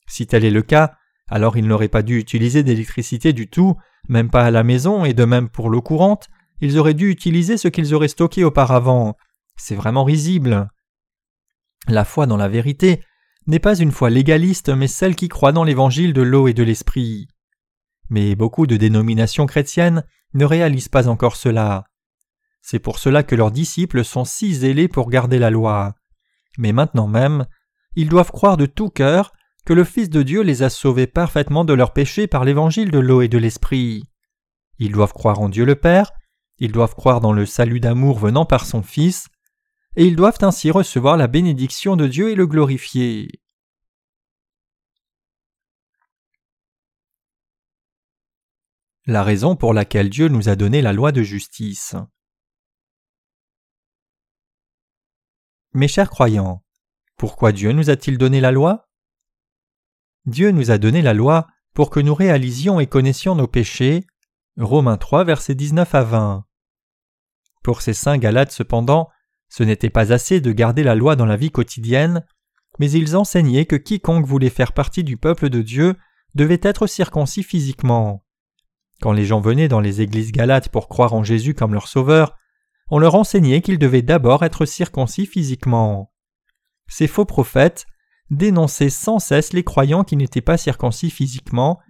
Si 0.06 0.26
tel 0.26 0.44
est 0.44 0.50
le 0.50 0.62
cas, 0.62 0.94
alors 1.28 1.56
ils 1.56 1.66
n'auraient 1.66 1.88
pas 1.88 2.02
dû 2.02 2.18
utiliser 2.18 2.62
d'électricité 2.62 3.32
du 3.32 3.48
tout, 3.48 3.76
même 4.08 4.30
pas 4.30 4.44
à 4.44 4.50
la 4.50 4.64
maison 4.64 5.04
et 5.04 5.12
de 5.12 5.24
même 5.24 5.48
pour 5.50 5.68
l'eau 5.68 5.82
courante, 5.82 6.28
ils 6.60 6.78
auraient 6.78 6.94
dû 6.94 7.10
utiliser 7.10 7.56
ce 7.56 7.68
qu'ils 7.68 7.94
auraient 7.94 8.08
stocké 8.08 8.44
auparavant. 8.44 9.16
C'est 9.56 9.74
vraiment 9.74 10.04
risible. 10.04 10.68
La 11.86 12.04
foi 12.04 12.26
dans 12.26 12.36
la 12.36 12.48
vérité 12.48 13.02
n'est 13.46 13.58
pas 13.58 13.76
une 13.78 13.92
foi 13.92 14.10
légaliste, 14.10 14.68
mais 14.68 14.88
celle 14.88 15.16
qui 15.16 15.28
croit 15.28 15.52
dans 15.52 15.64
l'évangile 15.64 16.12
de 16.12 16.22
l'eau 16.22 16.48
et 16.48 16.54
de 16.54 16.62
l'esprit. 16.62 17.28
Mais 18.10 18.34
beaucoup 18.34 18.66
de 18.66 18.76
dénominations 18.76 19.46
chrétiennes 19.46 20.04
ne 20.34 20.44
réalisent 20.44 20.88
pas 20.88 21.08
encore 21.08 21.36
cela. 21.36 21.84
C'est 22.60 22.78
pour 22.78 22.98
cela 22.98 23.22
que 23.22 23.34
leurs 23.34 23.50
disciples 23.50 24.04
sont 24.04 24.24
si 24.24 24.54
zélés 24.54 24.88
pour 24.88 25.08
garder 25.08 25.38
la 25.38 25.50
loi. 25.50 25.94
Mais 26.58 26.72
maintenant 26.72 27.06
même, 27.06 27.46
ils 27.94 28.08
doivent 28.08 28.32
croire 28.32 28.56
de 28.56 28.66
tout 28.66 28.90
cœur 28.90 29.32
que 29.64 29.72
le 29.72 29.84
Fils 29.84 30.10
de 30.10 30.22
Dieu 30.22 30.42
les 30.42 30.62
a 30.62 30.70
sauvés 30.70 31.06
parfaitement 31.06 31.64
de 31.64 31.72
leurs 31.72 31.92
péchés 31.92 32.26
par 32.26 32.44
l'évangile 32.44 32.90
de 32.90 32.98
l'eau 32.98 33.22
et 33.22 33.28
de 33.28 33.38
l'esprit. 33.38 34.04
Ils 34.78 34.92
doivent 34.92 35.12
croire 35.12 35.40
en 35.40 35.48
Dieu 35.48 35.64
le 35.64 35.74
Père, 35.74 36.12
ils 36.58 36.72
doivent 36.72 36.94
croire 36.94 37.20
dans 37.20 37.32
le 37.32 37.46
salut 37.46 37.80
d'amour 37.80 38.18
venant 38.18 38.44
par 38.44 38.66
son 38.66 38.82
Fils, 38.82 39.28
et 39.96 40.04
ils 40.06 40.16
doivent 40.16 40.38
ainsi 40.42 40.70
recevoir 40.70 41.16
la 41.16 41.26
bénédiction 41.26 41.96
de 41.96 42.06
Dieu 42.06 42.30
et 42.30 42.34
le 42.34 42.46
glorifier. 42.46 43.28
La 49.06 49.22
raison 49.22 49.56
pour 49.56 49.72
laquelle 49.72 50.10
Dieu 50.10 50.28
nous 50.28 50.48
a 50.48 50.56
donné 50.56 50.82
la 50.82 50.92
loi 50.92 51.12
de 51.12 51.22
justice. 51.22 51.96
Mes 55.72 55.88
chers 55.88 56.10
croyants, 56.10 56.62
pourquoi 57.16 57.52
Dieu 57.52 57.72
nous 57.72 57.88
a-t-il 57.90 58.18
donné 58.18 58.40
la 58.40 58.52
loi? 58.52 58.88
Dieu 60.26 60.50
nous 60.50 60.70
a 60.70 60.78
donné 60.78 61.02
la 61.02 61.14
loi 61.14 61.46
pour 61.72 61.90
que 61.90 62.00
nous 62.00 62.14
réalisions 62.14 62.80
et 62.80 62.86
connaissions 62.86 63.34
nos 63.34 63.46
péchés. 63.46 64.06
Romains 64.58 64.98
3, 64.98 65.24
versets 65.24 65.54
19 65.54 65.94
à 65.94 66.02
20. 66.02 66.47
Pour 67.68 67.82
ces 67.82 67.92
saints 67.92 68.16
Galates, 68.16 68.50
cependant, 68.50 69.10
ce 69.50 69.62
n'était 69.62 69.90
pas 69.90 70.14
assez 70.14 70.40
de 70.40 70.52
garder 70.52 70.82
la 70.82 70.94
loi 70.94 71.16
dans 71.16 71.26
la 71.26 71.36
vie 71.36 71.50
quotidienne, 71.50 72.24
mais 72.78 72.90
ils 72.90 73.14
enseignaient 73.14 73.66
que 73.66 73.76
quiconque 73.76 74.24
voulait 74.24 74.48
faire 74.48 74.72
partie 74.72 75.04
du 75.04 75.18
peuple 75.18 75.50
de 75.50 75.60
Dieu 75.60 75.94
devait 76.34 76.60
être 76.62 76.86
circoncis 76.86 77.42
physiquement. 77.42 78.24
Quand 79.02 79.12
les 79.12 79.26
gens 79.26 79.40
venaient 79.40 79.68
dans 79.68 79.80
les 79.80 80.00
églises 80.00 80.32
galates 80.32 80.70
pour 80.70 80.88
croire 80.88 81.12
en 81.12 81.22
Jésus 81.22 81.52
comme 81.52 81.74
leur 81.74 81.88
sauveur, 81.88 82.38
on 82.88 82.98
leur 82.98 83.14
enseignait 83.16 83.60
qu'ils 83.60 83.78
devaient 83.78 84.00
d'abord 84.00 84.46
être 84.46 84.64
circoncis 84.64 85.26
physiquement. 85.26 86.10
Ces 86.86 87.06
faux 87.06 87.26
prophètes 87.26 87.84
dénonçaient 88.30 88.88
sans 88.88 89.18
cesse 89.18 89.52
les 89.52 89.62
croyants 89.62 90.04
qui 90.04 90.16
n'étaient 90.16 90.40
pas 90.40 90.56
circoncis 90.56 91.10
physiquement, 91.10 91.80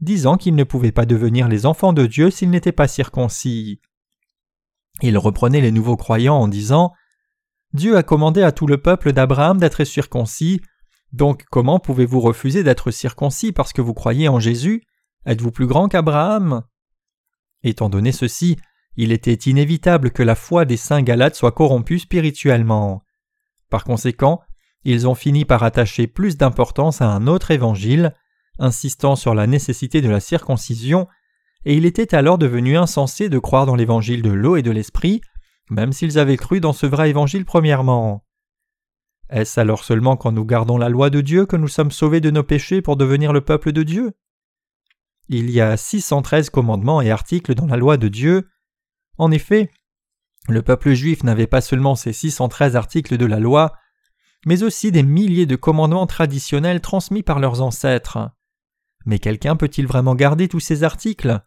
disant 0.00 0.36
qu'ils 0.36 0.56
ne 0.56 0.64
pouvaient 0.64 0.90
pas 0.90 1.06
devenir 1.06 1.46
les 1.46 1.64
enfants 1.64 1.92
de 1.92 2.06
Dieu 2.06 2.32
s'ils 2.32 2.50
n'étaient 2.50 2.72
pas 2.72 2.88
circoncis. 2.88 3.80
Ils 5.02 5.18
reprenaient 5.18 5.60
les 5.60 5.70
nouveaux 5.70 5.96
croyants 5.96 6.36
en 6.36 6.48
disant 6.48 6.92
Dieu 7.72 7.96
a 7.96 8.02
commandé 8.02 8.42
à 8.42 8.52
tout 8.52 8.66
le 8.66 8.78
peuple 8.78 9.12
d'Abraham 9.12 9.58
d'être 9.58 9.84
circoncis, 9.84 10.60
donc 11.12 11.44
comment 11.50 11.78
pouvez-vous 11.78 12.20
refuser 12.20 12.62
d'être 12.62 12.90
circoncis 12.90 13.52
parce 13.52 13.72
que 13.72 13.82
vous 13.82 13.94
croyez 13.94 14.28
en 14.28 14.40
Jésus? 14.40 14.82
Êtes-vous 15.26 15.50
plus 15.52 15.66
grand 15.66 15.88
qu'Abraham? 15.88 16.62
Étant 17.62 17.88
donné 17.88 18.12
ceci, 18.12 18.56
il 18.96 19.12
était 19.12 19.34
inévitable 19.34 20.10
que 20.10 20.22
la 20.22 20.34
foi 20.34 20.64
des 20.64 20.76
saints 20.76 21.02
Galates 21.02 21.36
soit 21.36 21.52
corrompue 21.52 21.98
spirituellement. 21.98 23.02
Par 23.70 23.84
conséquent, 23.84 24.40
ils 24.84 25.06
ont 25.06 25.14
fini 25.14 25.44
par 25.44 25.62
attacher 25.62 26.06
plus 26.06 26.36
d'importance 26.36 27.02
à 27.02 27.08
un 27.08 27.26
autre 27.26 27.50
évangile, 27.50 28.14
insistant 28.58 29.16
sur 29.16 29.34
la 29.34 29.46
nécessité 29.46 30.00
de 30.00 30.08
la 30.08 30.20
circoncision, 30.20 31.08
et 31.68 31.74
il 31.74 31.84
était 31.84 32.14
alors 32.14 32.38
devenu 32.38 32.78
insensé 32.78 33.28
de 33.28 33.38
croire 33.38 33.66
dans 33.66 33.74
l'évangile 33.74 34.22
de 34.22 34.30
l'eau 34.30 34.56
et 34.56 34.62
de 34.62 34.70
l'esprit, 34.70 35.20
même 35.68 35.92
s'ils 35.92 36.18
avaient 36.18 36.38
cru 36.38 36.60
dans 36.60 36.72
ce 36.72 36.86
vrai 36.86 37.10
évangile 37.10 37.44
premièrement. 37.44 38.24
Est-ce 39.28 39.60
alors 39.60 39.84
seulement 39.84 40.16
quand 40.16 40.32
nous 40.32 40.46
gardons 40.46 40.78
la 40.78 40.88
loi 40.88 41.10
de 41.10 41.20
Dieu 41.20 41.44
que 41.44 41.56
nous 41.56 41.68
sommes 41.68 41.90
sauvés 41.90 42.22
de 42.22 42.30
nos 42.30 42.42
péchés 42.42 42.80
pour 42.80 42.96
devenir 42.96 43.34
le 43.34 43.42
peuple 43.42 43.72
de 43.72 43.82
Dieu? 43.82 44.12
Il 45.28 45.50
y 45.50 45.60
a 45.60 45.76
613 45.76 46.48
commandements 46.48 47.02
et 47.02 47.10
articles 47.10 47.54
dans 47.54 47.66
la 47.66 47.76
loi 47.76 47.98
de 47.98 48.08
Dieu. 48.08 48.48
En 49.18 49.30
effet, 49.30 49.70
le 50.48 50.62
peuple 50.62 50.94
juif 50.94 51.22
n'avait 51.22 51.46
pas 51.46 51.60
seulement 51.60 51.96
ces 51.96 52.14
613 52.14 52.76
articles 52.76 53.18
de 53.18 53.26
la 53.26 53.40
loi, 53.40 53.74
mais 54.46 54.62
aussi 54.62 54.90
des 54.90 55.02
milliers 55.02 55.44
de 55.44 55.56
commandements 55.56 56.06
traditionnels 56.06 56.80
transmis 56.80 57.22
par 57.22 57.40
leurs 57.40 57.60
ancêtres. 57.60 58.30
Mais 59.04 59.18
quelqu'un 59.18 59.54
peut-il 59.54 59.86
vraiment 59.86 60.14
garder 60.14 60.48
tous 60.48 60.60
ces 60.60 60.82
articles? 60.82 61.42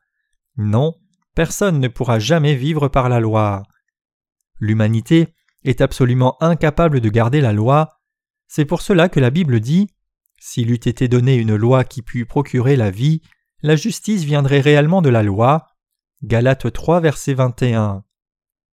Non, 0.61 0.93
personne 1.33 1.79
ne 1.79 1.87
pourra 1.87 2.19
jamais 2.19 2.55
vivre 2.55 2.87
par 2.87 3.09
la 3.09 3.19
loi. 3.19 3.63
L'humanité 4.59 5.33
est 5.63 5.81
absolument 5.81 6.37
incapable 6.41 7.01
de 7.01 7.09
garder 7.09 7.41
la 7.41 7.51
loi. 7.51 7.99
C'est 8.47 8.65
pour 8.65 8.81
cela 8.81 9.09
que 9.09 9.19
la 9.19 9.31
Bible 9.31 9.59
dit 9.59 9.89
S'il 10.39 10.69
eût 10.69 10.75
été 10.75 11.07
donné 11.07 11.35
une 11.35 11.55
loi 11.55 11.83
qui 11.83 12.03
pût 12.03 12.25
procurer 12.25 12.75
la 12.75 12.91
vie, 12.91 13.21
la 13.63 13.75
justice 13.75 14.23
viendrait 14.23 14.59
réellement 14.59 15.01
de 15.01 15.09
la 15.09 15.23
loi. 15.23 15.67
Galates 16.23 16.71
3, 16.71 16.99
verset 16.99 17.33
21. 17.33 18.03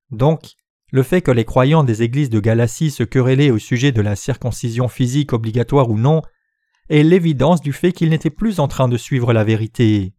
Donc, 0.10 0.54
le 0.92 1.04
fait 1.04 1.22
que 1.22 1.32
les 1.32 1.46
croyants 1.46 1.84
des 1.84 2.02
églises 2.02 2.32
de 2.32 2.40
Galatie 2.40 2.90
se 2.90 3.04
querellaient 3.04 3.52
au 3.52 3.60
sujet 3.60 3.92
de 3.92 4.02
la 4.02 4.16
circoncision 4.16 4.88
physique 4.88 5.34
obligatoire 5.34 5.90
ou 5.90 6.00
non 6.00 6.24
est 6.90 7.04
l'évidence 7.04 7.62
du 7.62 7.74
fait 7.74 7.92
qu'ils 7.92 8.10
n'étaient 8.10 8.30
plus 8.30 8.60
en 8.60 8.68
train 8.68 8.88
de 8.88 8.98
suivre 8.98 9.34
la 9.34 9.44
vérité. 9.44 10.14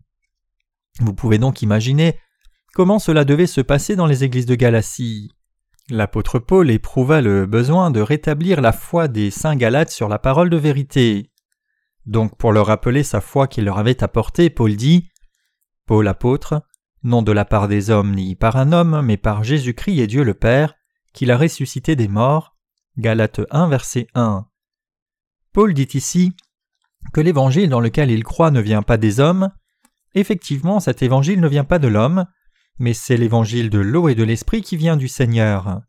Vous 1.00 1.14
pouvez 1.14 1.38
donc 1.38 1.62
imaginer 1.62 2.18
comment 2.74 2.98
cela 2.98 3.24
devait 3.24 3.46
se 3.46 3.60
passer 3.60 3.96
dans 3.96 4.06
les 4.06 4.24
églises 4.24 4.46
de 4.46 4.54
Galatie. 4.54 5.32
L'apôtre 5.88 6.38
Paul 6.38 6.70
éprouva 6.70 7.20
le 7.20 7.46
besoin 7.46 7.90
de 7.90 8.00
rétablir 8.00 8.60
la 8.60 8.72
foi 8.72 9.06
des 9.06 9.30
saints 9.30 9.56
Galates 9.56 9.90
sur 9.90 10.08
la 10.08 10.18
parole 10.18 10.50
de 10.50 10.56
vérité. 10.56 11.30
Donc 12.06 12.36
pour 12.36 12.52
leur 12.52 12.66
rappeler 12.66 13.02
sa 13.02 13.20
foi 13.20 13.46
qu'il 13.46 13.64
leur 13.64 13.78
avait 13.78 14.02
apportée, 14.02 14.50
Paul 14.50 14.74
dit 14.74 15.08
Paul 15.86 16.08
apôtre, 16.08 16.62
non 17.02 17.22
de 17.22 17.32
la 17.32 17.44
part 17.44 17.68
des 17.68 17.90
hommes 17.90 18.14
ni 18.14 18.34
par 18.34 18.56
un 18.56 18.72
homme, 18.72 19.00
mais 19.02 19.16
par 19.16 19.44
Jésus-Christ 19.44 20.00
et 20.00 20.06
Dieu 20.06 20.24
le 20.24 20.34
Père, 20.34 20.74
qu'il 21.12 21.30
a 21.30 21.36
ressuscité 21.36 21.94
des 21.94 22.08
morts. 22.08 22.56
Galates 22.98 23.42
1 23.50 23.68
verset 23.68 24.06
1. 24.14 24.46
Paul 25.52 25.72
dit 25.72 25.88
ici 25.94 26.32
que 27.12 27.20
l'évangile 27.20 27.68
dans 27.68 27.80
lequel 27.80 28.10
il 28.10 28.24
croit 28.24 28.50
ne 28.50 28.60
vient 28.60 28.82
pas 28.82 28.96
des 28.96 29.20
hommes. 29.20 29.50
Effectivement, 30.16 30.80
cet 30.80 31.02
évangile 31.02 31.40
ne 31.40 31.48
vient 31.48 31.64
pas 31.64 31.78
de 31.78 31.88
l'homme, 31.88 32.24
mais 32.78 32.94
c'est 32.94 33.18
l'évangile 33.18 33.68
de 33.68 33.78
l'eau 33.78 34.08
et 34.08 34.14
de 34.14 34.24
l'esprit 34.24 34.62
qui 34.62 34.78
vient 34.78 34.96
du 34.96 35.08
Seigneur. 35.08 35.82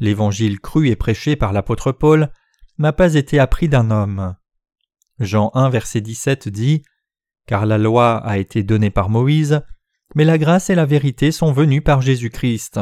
L'évangile 0.00 0.58
cru 0.58 0.88
et 0.88 0.96
prêché 0.96 1.36
par 1.36 1.52
l'apôtre 1.52 1.92
Paul 1.92 2.32
n'a 2.78 2.94
pas 2.94 3.14
été 3.14 3.38
appris 3.38 3.68
d'un 3.68 3.90
homme. 3.90 4.36
Jean 5.18 5.50
1 5.52 5.68
verset 5.68 6.00
17 6.00 6.48
dit 6.48 6.82
Car 7.46 7.66
la 7.66 7.76
loi 7.76 8.16
a 8.16 8.38
été 8.38 8.62
donnée 8.62 8.90
par 8.90 9.10
Moïse, 9.10 9.60
mais 10.14 10.24
la 10.24 10.38
grâce 10.38 10.70
et 10.70 10.74
la 10.74 10.86
vérité 10.86 11.30
sont 11.30 11.52
venues 11.52 11.82
par 11.82 12.00
Jésus-Christ. 12.00 12.80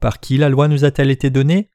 Par 0.00 0.20
qui 0.20 0.38
la 0.38 0.48
loi 0.48 0.68
nous 0.68 0.86
a-t-elle 0.86 1.10
été 1.10 1.28
donnée? 1.28 1.70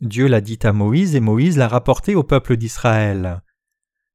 Dieu 0.00 0.26
l'a 0.26 0.40
dit 0.40 0.58
à 0.64 0.72
Moïse 0.72 1.14
et 1.14 1.20
Moïse 1.20 1.58
l'a 1.58 1.68
rapportée 1.68 2.16
au 2.16 2.24
peuple 2.24 2.56
d'Israël. 2.56 3.40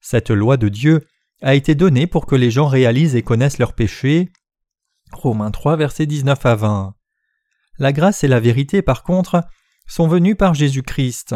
Cette 0.01 0.31
loi 0.31 0.57
de 0.57 0.67
Dieu 0.67 1.07
a 1.41 1.55
été 1.55 1.75
donnée 1.75 2.07
pour 2.07 2.25
que 2.25 2.35
les 2.35 2.51
gens 2.51 2.67
réalisent 2.67 3.15
et 3.15 3.21
connaissent 3.23 3.59
leurs 3.59 3.73
péchés, 3.73 4.31
Romains 5.11 5.51
3, 5.51 5.77
versets 5.77 6.05
19 6.05 6.45
à 6.45 6.55
20. 6.55 6.95
La 7.79 7.93
grâce 7.93 8.23
et 8.23 8.27
la 8.27 8.39
vérité, 8.39 8.81
par 8.81 9.03
contre, 9.03 9.43
sont 9.87 10.07
venues 10.07 10.35
par 10.35 10.53
Jésus-Christ. 10.53 11.35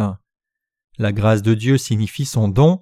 La 0.97 1.11
grâce 1.11 1.41
de 1.41 1.53
Dieu 1.53 1.77
signifie 1.77 2.25
son 2.25 2.47
don, 2.47 2.81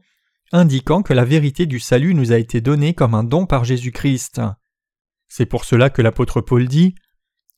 indiquant 0.51 1.03
que 1.03 1.13
la 1.13 1.25
vérité 1.25 1.65
du 1.65 1.79
salut 1.79 2.13
nous 2.13 2.31
a 2.31 2.37
été 2.37 2.61
donnée 2.61 2.93
comme 2.93 3.13
un 3.13 3.23
don 3.23 3.45
par 3.45 3.65
Jésus-Christ. 3.65 4.41
C'est 5.27 5.45
pour 5.45 5.65
cela 5.65 5.89
que 5.89 6.01
l'apôtre 6.01 6.41
Paul 6.41 6.67
dit 6.67 6.95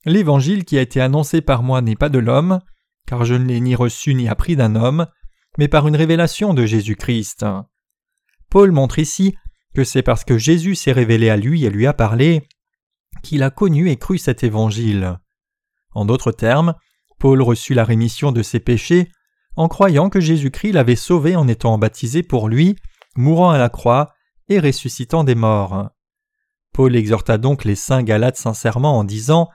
L'évangile 0.04 0.64
qui 0.64 0.76
a 0.76 0.82
été 0.82 1.00
annoncé 1.00 1.40
par 1.40 1.62
moi 1.62 1.80
n'est 1.80 1.96
pas 1.96 2.08
de 2.08 2.18
l'homme, 2.18 2.60
car 3.06 3.24
je 3.24 3.34
ne 3.34 3.44
l'ai 3.44 3.60
ni 3.60 3.74
reçu 3.74 4.14
ni 4.14 4.28
appris 4.28 4.56
d'un 4.56 4.74
homme, 4.74 5.06
mais 5.58 5.68
par 5.68 5.86
une 5.86 5.96
révélation 5.96 6.54
de 6.54 6.66
Jésus-Christ. 6.66 7.46
Paul 8.50 8.72
montre 8.72 8.98
ici 8.98 9.36
que 9.74 9.84
c'est 9.84 10.02
parce 10.02 10.24
que 10.24 10.38
Jésus 10.38 10.74
s'est 10.74 10.92
révélé 10.92 11.30
à 11.30 11.36
lui 11.36 11.64
et 11.64 11.70
lui 11.70 11.86
a 11.86 11.92
parlé 11.92 12.46
qu'il 13.22 13.42
a 13.42 13.50
connu 13.50 13.90
et 13.90 13.96
cru 13.96 14.18
cet 14.18 14.42
évangile. 14.44 15.18
En 15.94 16.04
d'autres 16.04 16.32
termes, 16.32 16.74
Paul 17.18 17.42
reçut 17.42 17.74
la 17.74 17.84
rémission 17.84 18.32
de 18.32 18.42
ses 18.42 18.60
péchés 18.60 19.10
en 19.56 19.68
croyant 19.68 20.08
que 20.08 20.20
Jésus-Christ 20.20 20.72
l'avait 20.72 20.96
sauvé 20.96 21.36
en 21.36 21.46
étant 21.46 21.78
baptisé 21.78 22.22
pour 22.22 22.48
lui, 22.48 22.76
mourant 23.16 23.50
à 23.50 23.58
la 23.58 23.68
croix 23.68 24.12
et 24.48 24.58
ressuscitant 24.58 25.24
des 25.24 25.34
morts. 25.34 25.90
Paul 26.72 26.96
exhorta 26.96 27.36
donc 27.36 27.64
les 27.64 27.74
saints 27.74 28.02
Galates 28.02 28.38
sincèrement 28.38 28.98
en 28.98 29.04
disant 29.04 29.50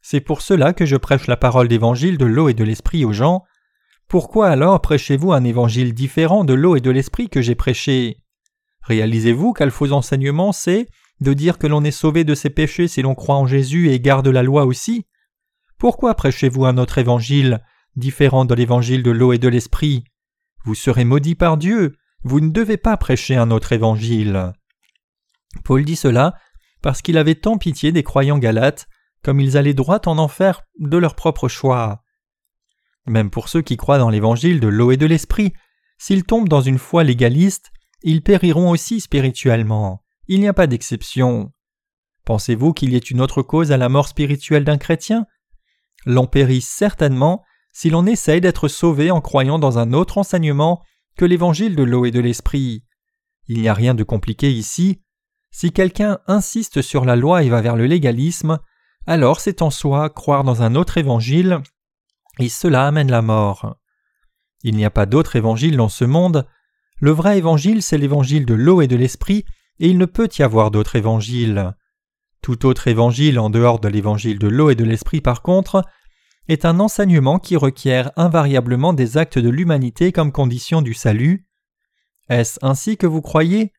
C'est 0.00 0.20
pour 0.20 0.40
cela 0.40 0.72
que 0.72 0.86
je 0.86 0.96
prêche 0.96 1.26
la 1.26 1.36
parole 1.36 1.68
d'évangile 1.68 2.16
de 2.16 2.24
l'eau 2.24 2.48
et 2.48 2.54
de 2.54 2.64
l'esprit 2.64 3.04
aux 3.04 3.12
gens. 3.12 3.42
Pourquoi 4.08 4.48
alors 4.48 4.80
prêchez-vous 4.80 5.32
un 5.32 5.44
évangile 5.44 5.92
différent 5.94 6.44
de 6.44 6.54
l'eau 6.54 6.76
et 6.76 6.80
de 6.80 6.90
l'esprit 6.90 7.28
que 7.28 7.42
j'ai 7.42 7.54
prêché? 7.54 8.21
Réalisez-vous 8.82 9.52
quel 9.52 9.70
faux 9.70 9.92
enseignement 9.92 10.52
c'est 10.52 10.88
de 11.20 11.32
dire 11.32 11.58
que 11.58 11.66
l'on 11.66 11.84
est 11.84 11.92
sauvé 11.92 12.24
de 12.24 12.34
ses 12.34 12.50
péchés 12.50 12.88
si 12.88 13.02
l'on 13.02 13.14
croit 13.14 13.36
en 13.36 13.46
Jésus 13.46 13.90
et 13.90 14.00
garde 14.00 14.28
la 14.28 14.42
loi 14.42 14.64
aussi? 14.64 15.06
Pourquoi 15.78 16.14
prêchez-vous 16.14 16.64
un 16.64 16.78
autre 16.78 16.98
évangile, 16.98 17.62
différent 17.96 18.44
de 18.44 18.54
l'évangile 18.54 19.02
de 19.02 19.10
l'eau 19.10 19.32
et 19.32 19.38
de 19.38 19.48
l'esprit? 19.48 20.04
Vous 20.64 20.74
serez 20.74 21.04
maudit 21.04 21.34
par 21.34 21.56
Dieu, 21.56 21.96
vous 22.24 22.40
ne 22.40 22.50
devez 22.50 22.76
pas 22.76 22.96
prêcher 22.96 23.36
un 23.36 23.50
autre 23.50 23.72
évangile. 23.72 24.52
Paul 25.64 25.84
dit 25.84 25.96
cela 25.96 26.34
parce 26.82 27.02
qu'il 27.02 27.16
avait 27.16 27.36
tant 27.36 27.58
pitié 27.58 27.92
des 27.92 28.02
croyants 28.02 28.38
galates, 28.38 28.88
comme 29.22 29.40
ils 29.40 29.56
allaient 29.56 29.74
droit 29.74 30.00
en 30.06 30.18
enfer 30.18 30.62
de 30.80 30.96
leur 30.96 31.14
propre 31.14 31.48
choix. 31.48 32.02
Même 33.06 33.30
pour 33.30 33.48
ceux 33.48 33.62
qui 33.62 33.76
croient 33.76 33.98
dans 33.98 34.10
l'évangile 34.10 34.58
de 34.58 34.68
l'eau 34.68 34.90
et 34.90 34.96
de 34.96 35.06
l'esprit, 35.06 35.52
s'ils 35.98 36.24
tombent 36.24 36.48
dans 36.48 36.60
une 36.60 36.78
foi 36.78 37.04
légaliste, 37.04 37.70
ils 38.02 38.22
périront 38.22 38.70
aussi 38.70 39.00
spirituellement. 39.00 40.02
Il 40.28 40.40
n'y 40.40 40.48
a 40.48 40.52
pas 40.52 40.66
d'exception. 40.66 41.52
Pensez-vous 42.24 42.72
qu'il 42.72 42.92
y 42.92 42.96
ait 42.96 42.98
une 42.98 43.20
autre 43.20 43.42
cause 43.42 43.72
à 43.72 43.76
la 43.76 43.88
mort 43.88 44.08
spirituelle 44.08 44.64
d'un 44.64 44.78
chrétien? 44.78 45.26
L'on 46.06 46.26
périt 46.26 46.60
certainement 46.60 47.44
si 47.72 47.90
l'on 47.90 48.06
essaye 48.06 48.40
d'être 48.40 48.68
sauvé 48.68 49.10
en 49.10 49.20
croyant 49.20 49.58
dans 49.58 49.78
un 49.78 49.92
autre 49.92 50.18
enseignement 50.18 50.82
que 51.16 51.24
l'évangile 51.24 51.76
de 51.76 51.82
l'eau 51.82 52.04
et 52.04 52.10
de 52.10 52.20
l'esprit. 52.20 52.84
Il 53.48 53.60
n'y 53.60 53.68
a 53.68 53.74
rien 53.74 53.94
de 53.94 54.04
compliqué 54.04 54.52
ici. 54.52 55.02
Si 55.50 55.72
quelqu'un 55.72 56.18
insiste 56.26 56.82
sur 56.82 57.04
la 57.04 57.16
loi 57.16 57.42
et 57.42 57.48
va 57.48 57.60
vers 57.60 57.76
le 57.76 57.86
légalisme, 57.86 58.58
alors 59.06 59.40
c'est 59.40 59.62
en 59.62 59.70
soi 59.70 60.10
croire 60.10 60.44
dans 60.44 60.62
un 60.62 60.74
autre 60.74 60.98
évangile, 60.98 61.60
et 62.38 62.48
cela 62.48 62.86
amène 62.86 63.10
la 63.10 63.22
mort. 63.22 63.76
Il 64.62 64.76
n'y 64.76 64.84
a 64.84 64.90
pas 64.90 65.06
d'autre 65.06 65.36
évangile 65.36 65.76
dans 65.76 65.88
ce 65.88 66.04
monde. 66.04 66.46
Le 67.02 67.10
vrai 67.10 67.36
évangile, 67.36 67.82
c'est 67.82 67.98
l'évangile 67.98 68.46
de 68.46 68.54
l'eau 68.54 68.80
et 68.80 68.86
de 68.86 68.94
l'esprit, 68.94 69.44
et 69.80 69.88
il 69.88 69.98
ne 69.98 70.04
peut 70.04 70.28
y 70.38 70.42
avoir 70.42 70.70
d'autre 70.70 70.94
évangile. 70.94 71.74
Tout 72.42 72.64
autre 72.64 72.86
évangile 72.86 73.40
en 73.40 73.50
dehors 73.50 73.80
de 73.80 73.88
l'évangile 73.88 74.38
de 74.38 74.46
l'eau 74.46 74.70
et 74.70 74.76
de 74.76 74.84
l'esprit, 74.84 75.20
par 75.20 75.42
contre, 75.42 75.84
est 76.46 76.64
un 76.64 76.78
enseignement 76.78 77.40
qui 77.40 77.56
requiert 77.56 78.12
invariablement 78.14 78.92
des 78.92 79.16
actes 79.16 79.40
de 79.40 79.48
l'humanité 79.48 80.12
comme 80.12 80.30
condition 80.30 80.80
du 80.80 80.94
salut. 80.94 81.44
Est-ce 82.28 82.60
ainsi 82.62 82.96
que 82.96 83.08
vous 83.08 83.20
croyez? 83.20 83.72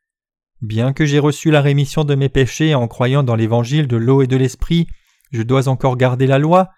Bien 0.62 0.92
que 0.92 1.06
j'ai 1.06 1.20
reçu 1.20 1.50
la 1.50 1.62
rémission 1.62 2.03
de 2.03 2.15
mes 2.15 2.27
péchés 2.27 2.75
en 2.75 2.89
croyant 2.89 3.24
dans 3.24 3.38
l'évangile 3.38 3.88
de 3.88 3.96
l'eau 3.96 4.22
et 4.22 4.27
de 4.27 4.36
l'esprit, 4.36 4.88
je 5.32 5.44
dois 5.44 5.70
encore 5.70 5.96
garder 5.96 6.27
la 6.27 6.39
loi, 6.39 6.72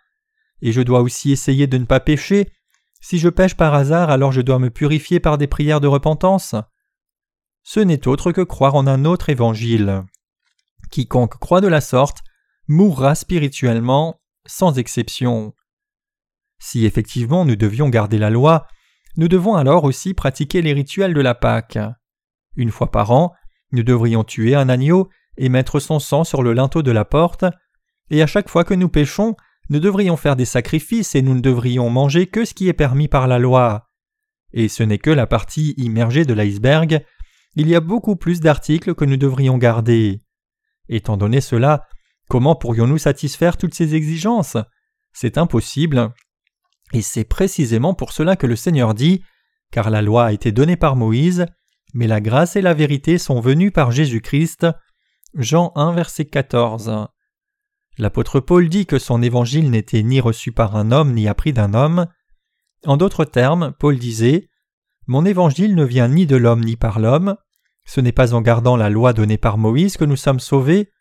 et 0.62 0.72
je 0.72 0.82
dois 0.84 1.02
aussi 1.02 1.32
essayer 1.32 1.66
de 1.66 1.80
ne 1.80 1.86
pas 1.86 2.00
pécher. 2.00 2.52
Si 3.08 3.20
je 3.20 3.30
pêche 3.30 3.54
par 3.54 3.76
hasard, 3.76 4.10
alors 4.10 4.32
je 4.32 4.42
dois 4.42 4.58
me 4.58 4.72
purifier 4.72 5.20
par 5.20 5.38
des 5.38 5.46
prières 5.46 5.80
de 5.80 5.86
repentance. 5.86 6.56
Ce 7.62 7.80
n'est 7.80 8.08
autre 8.08 8.32
que 8.32 8.42
croire 8.42 8.74
en 8.74 8.88
un 8.88 9.06
autre 9.06 9.30
évangile. 9.30 10.06
Quiconque 10.90 11.38
croit 11.38 11.62
de 11.62 11.68
la 11.68 11.82
sorte 11.82 12.24
mourra 12.68 13.14
spirituellement, 13.14 14.22
sans 14.48 14.80
exception. 14.80 15.54
Si 16.58 16.84
effectivement 16.84 17.46
nous 17.46 17.56
devions 17.56 17.90
garder 17.90 18.18
la 18.18 18.32
loi, 18.32 18.66
nous 19.18 19.28
devons 19.28 19.54
alors 19.54 19.84
aussi 19.84 20.16
pratiquer 20.16 20.64
les 20.64 20.74
rituels 20.74 21.14
de 21.14 21.22
la 21.22 21.36
Pâque. 21.36 21.78
Une 22.56 22.72
fois 22.72 22.90
par 22.90 23.12
an, 23.12 23.36
nous 23.72 23.84
devrions 23.84 24.24
tuer 24.24 24.56
un 24.56 24.68
agneau 24.68 25.10
et 25.38 25.50
mettre 25.50 25.80
son 25.80 26.00
sang 26.00 26.24
sur 26.24 26.42
le 26.42 26.54
linteau 26.54 26.82
de 26.82 26.92
la 26.92 27.06
porte, 27.06 27.46
et 28.10 28.24
à 28.24 28.26
chaque 28.26 28.50
fois 28.50 28.64
que 28.64 28.74
nous 28.74 28.90
péchons, 28.90 29.36
nous 29.70 29.80
devrions 29.80 30.18
faire 30.18 30.36
des 30.36 30.46
sacrifices 30.46 31.16
et 31.16 31.22
nous 31.22 31.34
ne 31.34 31.42
devrions 31.42 31.90
manger 31.90 32.28
que 32.28 32.46
ce 32.46 32.54
qui 32.54 32.68
est 32.68 32.74
permis 32.74 33.08
par 33.08 33.28
la 33.28 33.40
loi. 33.40 33.90
Et 34.54 34.68
ce 34.68 34.84
n'est 34.84 35.00
que 35.00 35.10
la 35.10 35.28
partie 35.28 35.74
immergée 35.78 36.26
de 36.26 36.34
l'iceberg, 36.34 37.04
il 37.56 37.68
y 37.68 37.76
a 37.76 37.80
beaucoup 37.80 38.16
plus 38.16 38.40
d'articles 38.40 38.96
que 38.96 39.06
nous 39.06 39.18
devrions 39.18 39.58
garder. 39.58 40.22
Étant 40.88 41.18
donné 41.18 41.42
cela, 41.42 41.88
comment 42.30 42.56
pourrions-nous 42.56 42.98
satisfaire 42.98 43.58
toutes 43.58 43.74
ces 43.74 43.96
exigences? 43.96 44.58
C'est 45.14 45.38
impossible. 45.38 46.14
Et 46.94 47.02
c'est 47.02 47.24
précisément 47.24 47.94
pour 47.94 48.12
cela 48.12 48.36
que 48.36 48.48
le 48.48 48.56
Seigneur 48.56 48.94
dit 48.94 49.24
Car 49.72 49.90
la 49.90 50.02
loi 50.02 50.26
a 50.26 50.32
été 50.32 50.52
donnée 50.52 50.78
par 50.78 50.96
Moïse, 50.96 51.46
mais 51.94 52.08
la 52.08 52.22
grâce 52.22 52.56
et 52.56 52.62
la 52.62 52.74
vérité 52.74 53.18
sont 53.18 53.40
venues 53.40 53.72
par 53.72 53.92
Jésus-Christ. 53.92 54.68
Jean 55.34 55.72
1, 55.76 55.94
verset 55.94 56.26
14. 56.26 57.08
L'apôtre 57.98 58.40
Paul 58.40 58.68
dit 58.68 58.86
que 58.86 59.00
son 59.00 59.22
évangile 59.22 59.70
n'était 59.70 60.04
ni 60.04 60.20
reçu 60.20 60.52
par 60.52 60.76
un 60.76 60.92
homme 60.92 61.14
ni 61.14 61.28
appris 61.28 61.54
d'un 61.54 61.74
homme. 61.74 62.08
En 62.86 62.98
d'autres 62.98 63.26
termes, 63.26 63.74
Paul 63.80 63.98
disait 63.98 64.50
Mon 65.08 65.26
évangile 65.26 65.76
ne 65.76 65.86
vient 65.86 66.10
ni 66.10 66.26
de 66.26 66.36
l'homme 66.36 66.64
ni 66.64 66.76
par 66.76 67.00
l'homme. 67.00 67.38
Ce 67.86 68.02
n'est 68.02 68.12
pas 68.12 68.34
en 68.34 68.42
gardant 68.42 68.76
la 68.76 68.90
loi 68.90 69.14
donnée 69.14 69.38
par 69.38 69.58
Moïse 69.58 69.96
que 69.96 70.06
nous 70.06 70.18
sommes 70.18 70.40
sauvés. 70.42 70.92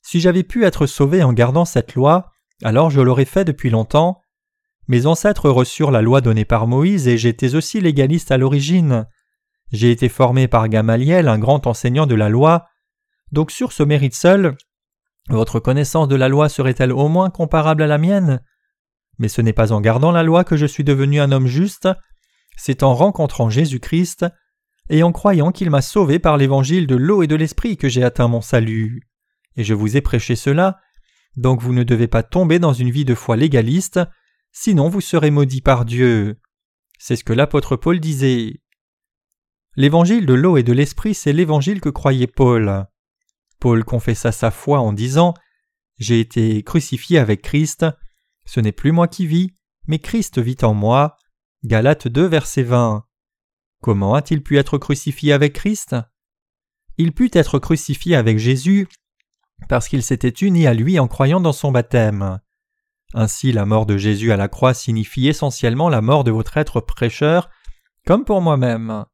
Si 0.00 0.20
j'avais 0.20 0.42
pu 0.42 0.64
être 0.64 0.86
sauvé 0.86 1.22
en 1.22 1.32
gardant 1.32 1.64
cette 1.64 1.94
loi, 1.94 2.30
alors 2.62 2.90
je 2.90 3.00
l'aurais 3.00 3.24
fait 3.26 3.44
depuis 3.44 3.70
longtemps. 3.70 4.20
Mes 4.88 5.06
ancêtres 5.06 5.50
reçurent 5.50 5.90
la 5.90 6.02
loi 6.02 6.20
donnée 6.20 6.44
par 6.44 6.66
Moïse 6.66 7.08
et 7.08 7.18
j'étais 7.18 7.54
aussi 7.54 7.80
légaliste 7.80 8.32
à 8.32 8.38
l'origine. 8.38 9.06
J'ai 9.70 9.90
été 9.90 10.08
formé 10.08 10.48
par 10.48 10.68
Gamaliel, 10.68 11.28
un 11.28 11.38
grand 11.38 11.66
enseignant 11.66 12.06
de 12.06 12.14
la 12.14 12.28
loi. 12.28 12.66
Donc 13.32 13.50
sur 13.50 13.72
ce 13.72 13.82
mérite 13.82 14.14
seul, 14.14 14.56
votre 15.28 15.60
connaissance 15.60 16.08
de 16.08 16.16
la 16.16 16.28
loi 16.28 16.48
serait-elle 16.48 16.92
au 16.92 17.08
moins 17.08 17.30
comparable 17.30 17.82
à 17.82 17.86
la 17.86 17.98
mienne? 17.98 18.42
Mais 19.18 19.28
ce 19.28 19.40
n'est 19.40 19.52
pas 19.52 19.72
en 19.72 19.80
gardant 19.80 20.12
la 20.12 20.22
loi 20.22 20.44
que 20.44 20.56
je 20.56 20.66
suis 20.66 20.84
devenu 20.84 21.20
un 21.20 21.32
homme 21.32 21.46
juste, 21.46 21.88
c'est 22.56 22.82
en 22.82 22.94
rencontrant 22.94 23.50
Jésus-Christ 23.50 24.26
et 24.90 25.02
en 25.02 25.12
croyant 25.12 25.52
qu'il 25.52 25.70
m'a 25.70 25.82
sauvé 25.82 26.18
par 26.18 26.36
l'évangile 26.36 26.86
de 26.86 26.96
l'eau 26.96 27.22
et 27.22 27.26
de 27.26 27.36
l'esprit 27.36 27.76
que 27.76 27.88
j'ai 27.88 28.04
atteint 28.04 28.28
mon 28.28 28.40
salut. 28.40 29.08
Et 29.56 29.64
je 29.64 29.74
vous 29.74 29.96
ai 29.96 30.00
prêché 30.00 30.34
cela, 30.34 30.80
donc 31.36 31.62
vous 31.62 31.72
ne 31.72 31.84
devez 31.84 32.08
pas 32.08 32.22
tomber 32.22 32.58
dans 32.58 32.72
une 32.72 32.90
vie 32.90 33.04
de 33.04 33.14
foi 33.14 33.36
légaliste, 33.36 34.00
sinon 34.50 34.88
vous 34.88 35.00
serez 35.00 35.30
maudit 35.30 35.62
par 35.62 35.84
Dieu. 35.84 36.38
C'est 36.98 37.16
ce 37.16 37.24
que 37.24 37.32
l'apôtre 37.32 37.76
Paul 37.76 38.00
disait. 38.00 38.60
L'évangile 39.76 40.26
de 40.26 40.34
l'eau 40.34 40.56
et 40.56 40.62
de 40.62 40.72
l'esprit, 40.72 41.14
c'est 41.14 41.32
l'évangile 41.32 41.80
que 41.80 41.88
croyait 41.88 42.26
Paul. 42.26 42.86
Paul 43.62 43.84
confessa 43.84 44.32
sa 44.32 44.50
foi 44.50 44.80
en 44.80 44.92
disant 44.92 45.34
J'ai 45.96 46.18
été 46.18 46.64
crucifié 46.64 47.20
avec 47.20 47.42
Christ, 47.42 47.86
ce 48.44 48.58
n'est 48.58 48.72
plus 48.72 48.90
moi 48.90 49.06
qui 49.06 49.24
vis, 49.24 49.54
mais 49.86 50.00
Christ 50.00 50.40
vit 50.40 50.56
en 50.62 50.74
moi. 50.74 51.16
Galates 51.62 52.08
2, 52.08 52.26
verset 52.26 52.64
20. 52.64 53.06
Comment 53.80 54.16
a-t-il 54.16 54.42
pu 54.42 54.58
être 54.58 54.78
crucifié 54.78 55.32
avec 55.32 55.52
Christ? 55.52 55.94
Il 56.98 57.12
put 57.12 57.30
être 57.34 57.60
crucifié 57.60 58.16
avec 58.16 58.36
Jésus 58.36 58.88
parce 59.68 59.86
qu'il 59.86 60.02
s'était 60.02 60.44
uni 60.44 60.66
à 60.66 60.74
lui 60.74 60.98
en 60.98 61.06
croyant 61.06 61.38
dans 61.40 61.52
son 61.52 61.70
baptême. 61.70 62.40
Ainsi 63.14 63.52
la 63.52 63.64
mort 63.64 63.86
de 63.86 63.96
Jésus 63.96 64.32
à 64.32 64.36
la 64.36 64.48
croix 64.48 64.74
signifie 64.74 65.28
essentiellement 65.28 65.88
la 65.88 66.00
mort 66.00 66.24
de 66.24 66.32
votre 66.32 66.56
être 66.56 66.80
prêcheur, 66.80 67.48
comme 68.08 68.24
pour 68.24 68.40
moi-même. 68.40 69.04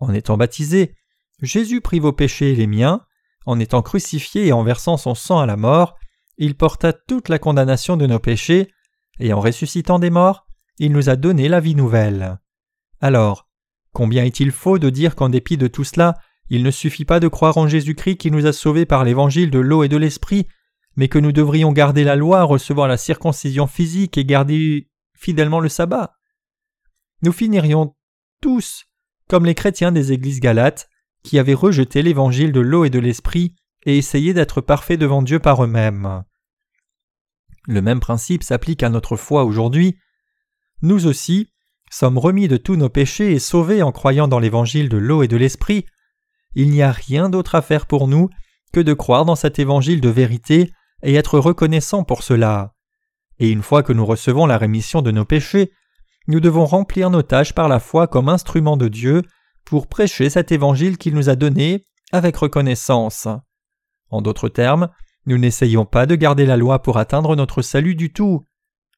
En 0.00 0.12
étant 0.12 0.36
baptisé, 0.36 0.94
Jésus 1.40 1.80
prit 1.80 1.98
vos 1.98 2.12
péchés 2.12 2.52
et 2.52 2.56
les 2.56 2.66
miens, 2.66 3.00
en 3.46 3.60
étant 3.60 3.82
crucifié 3.82 4.46
et 4.46 4.52
en 4.52 4.62
versant 4.62 4.96
son 4.96 5.14
sang 5.14 5.38
à 5.40 5.46
la 5.46 5.56
mort, 5.56 5.96
il 6.38 6.56
porta 6.56 6.92
toute 6.92 7.28
la 7.28 7.38
condamnation 7.38 7.96
de 7.96 8.06
nos 8.06 8.18
péchés, 8.18 8.70
et 9.20 9.32
en 9.32 9.40
ressuscitant 9.40 9.98
des 9.98 10.10
morts, 10.10 10.46
il 10.78 10.92
nous 10.92 11.08
a 11.08 11.16
donné 11.16 11.48
la 11.48 11.60
vie 11.60 11.74
nouvelle. 11.74 12.38
Alors, 13.00 13.48
combien 13.92 14.24
est-il 14.24 14.50
faux 14.50 14.78
de 14.78 14.90
dire 14.90 15.14
qu'en 15.14 15.28
dépit 15.28 15.56
de 15.56 15.68
tout 15.68 15.84
cela, 15.84 16.14
il 16.50 16.62
ne 16.62 16.70
suffit 16.70 17.04
pas 17.04 17.20
de 17.20 17.28
croire 17.28 17.56
en 17.56 17.68
Jésus-Christ 17.68 18.16
qui 18.16 18.30
nous 18.30 18.46
a 18.46 18.52
sauvés 18.52 18.86
par 18.86 19.04
l'évangile 19.04 19.50
de 19.50 19.60
l'eau 19.60 19.84
et 19.84 19.88
de 19.88 19.96
l'esprit, 19.96 20.46
mais 20.96 21.08
que 21.08 21.18
nous 21.18 21.32
devrions 21.32 21.72
garder 21.72 22.04
la 22.04 22.16
loi, 22.16 22.42
recevoir 22.42 22.88
la 22.88 22.96
circoncision 22.96 23.66
physique 23.66 24.18
et 24.18 24.24
garder 24.24 24.88
fidèlement 25.16 25.60
le 25.60 25.68
sabbat? 25.68 26.14
Nous 27.22 27.32
finirions 27.32 27.94
tous 28.40 28.84
comme 29.28 29.46
les 29.46 29.54
chrétiens 29.54 29.92
des 29.92 30.12
églises 30.12 30.40
galates, 30.40 30.88
qui 31.24 31.38
avaient 31.38 31.54
rejeté 31.54 32.02
l'évangile 32.02 32.52
de 32.52 32.60
l'eau 32.60 32.84
et 32.84 32.90
de 32.90 32.98
l'esprit 33.00 33.54
et 33.86 33.98
essayé 33.98 34.32
d'être 34.34 34.60
parfaits 34.60 35.00
devant 35.00 35.22
Dieu 35.22 35.40
par 35.40 35.64
eux-mêmes. 35.64 36.22
Le 37.66 37.82
même 37.82 38.00
principe 38.00 38.42
s'applique 38.42 38.82
à 38.82 38.90
notre 38.90 39.16
foi 39.16 39.44
aujourd'hui. 39.44 39.96
Nous 40.82 41.06
aussi 41.06 41.48
sommes 41.90 42.18
remis 42.18 42.48
de 42.48 42.56
tous 42.56 42.76
nos 42.76 42.88
péchés 42.88 43.32
et 43.32 43.38
sauvés 43.38 43.82
en 43.82 43.92
croyant 43.92 44.28
dans 44.28 44.38
l'évangile 44.38 44.88
de 44.88 44.98
l'eau 44.98 45.22
et 45.22 45.28
de 45.28 45.36
l'esprit. 45.36 45.86
Il 46.54 46.70
n'y 46.70 46.82
a 46.82 46.92
rien 46.92 47.28
d'autre 47.28 47.54
à 47.54 47.62
faire 47.62 47.86
pour 47.86 48.06
nous 48.06 48.28
que 48.72 48.80
de 48.80 48.92
croire 48.92 49.24
dans 49.24 49.36
cet 49.36 49.58
évangile 49.58 50.00
de 50.00 50.08
vérité 50.08 50.72
et 51.02 51.14
être 51.14 51.38
reconnaissant 51.38 52.04
pour 52.04 52.22
cela. 52.22 52.74
Et 53.38 53.50
une 53.50 53.62
fois 53.62 53.82
que 53.82 53.92
nous 53.92 54.06
recevons 54.06 54.46
la 54.46 54.58
rémission 54.58 55.02
de 55.02 55.10
nos 55.10 55.24
péchés, 55.24 55.72
nous 56.26 56.40
devons 56.40 56.64
remplir 56.64 57.10
nos 57.10 57.22
tâches 57.22 57.52
par 57.52 57.68
la 57.68 57.80
foi 57.80 58.06
comme 58.06 58.28
instruments 58.28 58.76
de 58.76 58.88
Dieu 58.88 59.22
pour 59.64 59.88
prêcher 59.88 60.30
cet 60.30 60.52
évangile 60.52 60.98
qu'il 60.98 61.14
nous 61.14 61.28
a 61.28 61.36
donné 61.36 61.86
avec 62.12 62.36
reconnaissance. 62.36 63.28
En 64.10 64.22
d'autres 64.22 64.48
termes, 64.48 64.88
nous 65.26 65.38
n'essayons 65.38 65.86
pas 65.86 66.06
de 66.06 66.14
garder 66.14 66.46
la 66.46 66.56
loi 66.56 66.82
pour 66.82 66.98
atteindre 66.98 67.34
notre 67.34 67.62
salut 67.62 67.94
du 67.94 68.12
tout. 68.12 68.46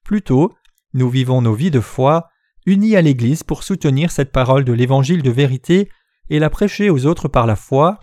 Plutôt, 0.04 0.54
nous 0.92 1.08
vivons 1.08 1.40
nos 1.40 1.54
vies 1.54 1.70
de 1.70 1.80
foi, 1.80 2.28
unis 2.66 2.96
à 2.96 3.02
l'Église 3.02 3.42
pour 3.42 3.62
soutenir 3.62 4.10
cette 4.10 4.32
parole 4.32 4.64
de 4.64 4.72
l'évangile 4.72 5.22
de 5.22 5.30
vérité 5.30 5.88
et 6.28 6.38
la 6.38 6.50
prêcher 6.50 6.90
aux 6.90 7.06
autres 7.06 7.28
par 7.28 7.46
la 7.46 7.56
foi, 7.56 8.00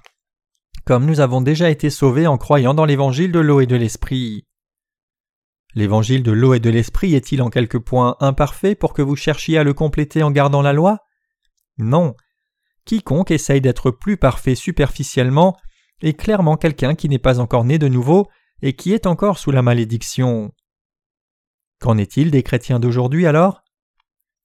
comme 0.85 1.05
nous 1.05 1.19
avons 1.19 1.41
déjà 1.41 1.69
été 1.69 1.89
sauvés 1.89 2.27
en 2.27 2.37
croyant 2.37 2.73
dans 2.73 2.85
l'évangile 2.85 3.31
de 3.31 3.39
l'eau 3.39 3.61
et 3.61 3.65
de 3.65 3.75
l'esprit. 3.75 4.45
L'évangile 5.75 6.23
de 6.23 6.31
l'eau 6.31 6.53
et 6.53 6.59
de 6.59 6.69
l'esprit 6.69 7.15
est-il 7.15 7.41
en 7.41 7.49
quelque 7.49 7.77
point 7.77 8.15
imparfait 8.19 8.75
pour 8.75 8.93
que 8.93 9.01
vous 9.01 9.15
cherchiez 9.15 9.57
à 9.57 9.63
le 9.63 9.73
compléter 9.73 10.21
en 10.23 10.31
gardant 10.31 10.61
la 10.61 10.73
loi? 10.73 10.99
Non. 11.77 12.15
Quiconque 12.85 13.31
essaye 13.31 13.61
d'être 13.61 13.91
plus 13.91 14.17
parfait 14.17 14.55
superficiellement 14.55 15.57
est 16.01 16.13
clairement 16.13 16.57
quelqu'un 16.57 16.95
qui 16.95 17.07
n'est 17.09 17.19
pas 17.19 17.39
encore 17.39 17.63
né 17.63 17.77
de 17.79 17.87
nouveau 17.87 18.27
et 18.61 18.73
qui 18.73 18.93
est 18.93 19.07
encore 19.07 19.39
sous 19.39 19.51
la 19.51 19.61
malédiction. 19.61 20.51
Qu'en 21.79 21.97
est-il 21.97 22.31
des 22.31 22.43
chrétiens 22.43 22.79
d'aujourd'hui 22.79 23.25
alors? 23.25 23.61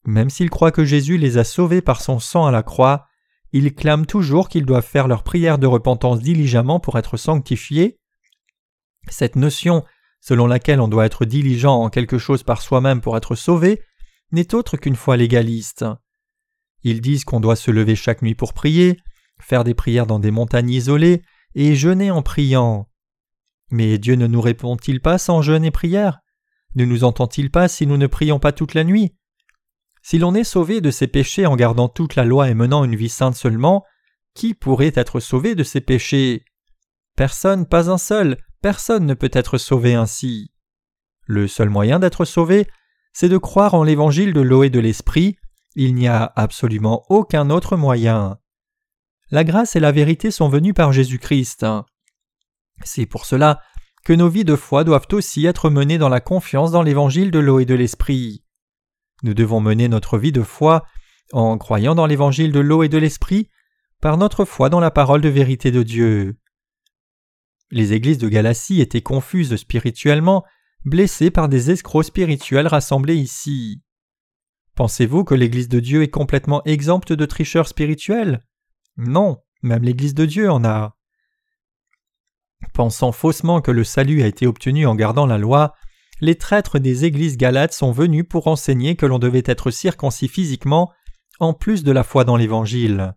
Même 0.05 0.31
s'ils 0.31 0.51
croient 0.51 0.73
que 0.73 0.85
Jésus 0.85 1.19
les 1.19 1.39
a 1.39 1.45
sauvés 1.45 1.83
par 1.83 2.01
son 2.01 2.19
sang 2.19 2.47
à 2.47 2.51
la 2.53 2.63
croix, 2.63 3.07
ils 3.53 3.75
clament 3.75 4.07
toujours 4.07 4.49
qu'ils 4.49 4.67
doivent 4.67 4.87
faire 4.87 5.09
leur 5.09 5.23
prière 5.23 5.59
de 5.59 5.67
repentance 5.67 6.21
diligemment 6.21 6.81
pour 6.81 6.99
être 6.99 7.17
sanctifiés. 7.17 7.99
Cette 9.09 9.37
notion, 9.37 9.85
selon 10.21 10.47
laquelle 10.47 10.81
on 10.81 10.89
doit 10.89 11.07
être 11.07 11.25
diligent 11.25 11.75
en 11.75 11.91
quelque 11.91 12.19
chose 12.19 12.43
par 12.43 12.63
soi-même 12.63 13.01
pour 13.01 13.17
être 13.17 13.35
sauvé, 13.35 13.83
n'est 14.33 14.55
autre 14.55 14.77
qu'une 14.77 14.97
foi 14.97 15.17
légaliste. 15.17 15.85
Ils 16.89 17.03
disent 17.03 17.27
qu'on 17.27 17.41
doit 17.41 17.55
se 17.55 17.71
lever 17.71 17.95
chaque 17.95 18.23
nuit 18.23 18.35
pour 18.35 18.55
prier, 18.55 18.99
faire 19.43 19.63
des 19.63 19.75
prières 19.75 20.07
dans 20.07 20.19
des 20.19 20.31
montagnes 20.31 20.71
isolées 20.71 21.21
et 21.55 21.75
jeûner 21.75 22.11
en 22.11 22.23
priant. 22.23 22.89
Mais 23.71 23.99
Dieu 23.99 24.15
ne 24.15 24.27
nous 24.27 24.41
répond-il 24.41 25.03
pas 25.03 25.19
sans 25.19 25.43
jeûne 25.43 25.67
et 25.67 25.71
prière? 25.71 26.21
Ne 26.77 26.87
nous 26.87 27.05
entend-il 27.05 27.51
pas 27.51 27.69
si 27.69 27.87
nous 27.87 27.99
ne 27.99 28.07
prions 28.07 28.39
pas 28.39 28.53
toute 28.53 28.73
la 28.73 28.85
nuit? 28.85 29.15
Si 30.01 30.19
l'on 30.19 30.35
est 30.35 30.45
sauvé 30.45 30.81
de 30.81 30.91
ses 30.91 31.09
péchés 31.09 31.45
en 31.45 31.57
gardant 31.57 31.91
toute 31.91 32.17
la 32.17 32.25
loi 32.25 32.49
et 32.49 32.55
menant 32.55 32.85
une 32.85 32.97
vie 32.97 33.11
sainte 33.11 33.37
seulement, 33.37 33.85
qui 34.33 34.55
pourrait 34.55 34.93
être 34.95 35.21
sauvé 35.21 35.55
de 35.55 35.65
ses 35.65 35.83
péchés? 35.83 36.43
Personne, 37.17 37.67
pas 37.67 37.91
un 37.91 37.99
seul, 37.99 38.39
personne 38.63 39.05
ne 39.05 39.13
peut 39.13 39.31
être 39.35 39.59
sauvé 39.59 39.93
ainsi. 39.93 40.53
Le 41.27 41.49
seul 41.49 41.69
moyen 41.69 41.99
d'être 41.99 42.25
sauvé, 42.25 42.67
c'est 43.13 43.29
de 43.29 43.37
croire 43.37 43.75
en 43.75 43.85
l'évangile 43.85 44.33
de 44.33 44.41
l'eau 44.41 44.63
et 44.63 44.71
de 44.71 44.81
l'esprit, 44.81 45.37
il 45.75 45.95
n'y 45.95 46.09
a 46.09 46.33
absolument 46.37 47.05
aucun 47.09 47.51
autre 47.51 47.77
moyen. 47.77 48.39
La 49.31 49.45
grâce 49.45 49.77
et 49.77 49.81
la 49.81 49.93
vérité 49.93 50.31
sont 50.31 50.49
venues 50.49 50.75
par 50.75 50.93
Jésus-Christ. 50.93 51.67
C'est 52.85 53.07
pour 53.07 53.27
cela 53.27 53.61
que 54.05 54.13
nos 54.13 54.29
vies 54.29 54.45
de 54.45 54.57
foi 54.57 54.85
doivent 54.85 55.09
aussi 55.13 55.45
être 55.47 55.71
menées 55.71 55.99
dans 55.99 56.09
la 56.09 56.21
confiance 56.21 56.71
dans 56.71 56.83
l'évangile 56.83 57.31
de 57.31 57.39
l'eau 57.39 57.61
et 57.61 57.67
de 57.67 57.75
l'esprit. 57.75 58.43
Nous 59.23 59.35
devons 59.35 59.61
mener 59.61 59.89
notre 59.89 60.19
vie 60.19 60.33
de 60.33 60.43
foi 60.43 60.85
en 61.33 61.59
croyant 61.59 61.95
dans 61.95 62.07
l'évangile 62.07 62.53
de 62.53 62.61
l'eau 62.61 62.83
et 62.83 62.89
de 62.89 62.99
l'esprit, 62.99 63.49
par 64.01 64.17
notre 64.17 64.45
foi 64.45 64.71
dans 64.71 64.81
la 64.81 64.91
parole 64.91 65.21
de 65.21 65.29
vérité 65.29 65.71
de 65.71 65.83
Dieu. 65.83 66.39
Les 67.71 67.93
églises 67.93 68.19
de 68.19 68.29
Galatie 68.29 68.81
étaient 68.81 69.03
confuses 69.03 69.57
spirituellement, 69.57 70.45
blessées 70.85 71.31
par 71.31 71.49
des 71.49 71.71
escrocs 71.71 72.05
spirituels 72.05 72.67
rassemblés 72.67 73.17
ici. 73.17 73.83
Pensez-vous 74.79 75.25
que 75.25 75.35
l'Église 75.35 75.69
de 75.69 75.81
Dieu 75.81 76.05
est 76.05 76.09
complètement 76.09 76.63
exempte 76.65 77.13
de 77.13 77.25
tricheurs 77.25 77.67
spirituels? 77.67 78.45
Non, 78.97 79.39
même 79.61 79.83
l'Église 79.83 80.15
de 80.15 80.25
Dieu 80.25 80.49
en 80.49 80.65
a. 80.65 80.97
Pensant 82.75 83.11
faussement 83.11 83.61
que 83.61 83.73
le 83.73 83.83
salut 83.83 84.23
a 84.23 84.29
été 84.29 84.47
obtenu 84.47 84.87
en 84.87 84.95
gardant 84.95 85.27
la 85.27 85.37
loi, 85.37 85.75
les 86.21 86.37
traîtres 86.37 86.79
des 86.79 87.05
églises 87.05 87.37
galates 87.37 87.73
sont 87.73 87.91
venus 87.91 88.25
pour 88.31 88.47
enseigner 88.47 88.95
que 88.95 89.05
l'on 89.05 89.19
devait 89.19 89.43
être 89.47 89.73
circoncis 89.73 90.29
physiquement 90.29 90.93
en 91.41 91.55
plus 91.55 91.83
de 91.83 91.91
la 91.91 92.05
foi 92.05 92.23
dans 92.23 92.37
l'Évangile. 92.37 93.17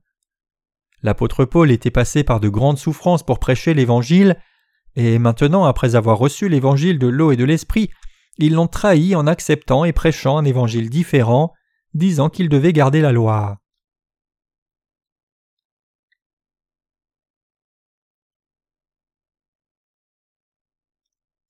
L'apôtre 1.03 1.45
Paul 1.45 1.69
était 1.69 1.91
passé 1.91 2.23
par 2.23 2.39
de 2.39 2.49
grandes 2.49 2.79
souffrances 2.79 3.21
pour 3.21 3.37
prêcher 3.37 3.75
l'Évangile, 3.75 4.41
et 4.95 5.19
maintenant, 5.19 5.65
après 5.65 5.93
avoir 5.93 6.17
reçu 6.17 6.49
l'Évangile 6.49 6.97
de 6.97 7.05
l'eau 7.05 7.31
et 7.31 7.37
de 7.37 7.45
l'Esprit, 7.45 7.91
ils 8.41 8.53
l'ont 8.53 8.67
trahi 8.67 9.15
en 9.15 9.27
acceptant 9.27 9.85
et 9.85 9.93
prêchant 9.93 10.37
un 10.37 10.45
Évangile 10.45 10.89
différent, 10.89 11.53
disant 11.93 12.29
qu'ils 12.29 12.49
devaient 12.49 12.73
garder 12.73 13.01
la 13.01 13.11
loi. 13.11 13.61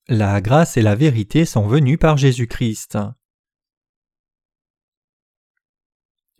La 0.07 0.41
grâce 0.41 0.75
et 0.75 0.81
la 0.81 0.95
vérité 0.95 1.45
sont 1.45 1.67
venues 1.67 1.97
par 1.97 2.17
Jésus-Christ. 2.17 2.97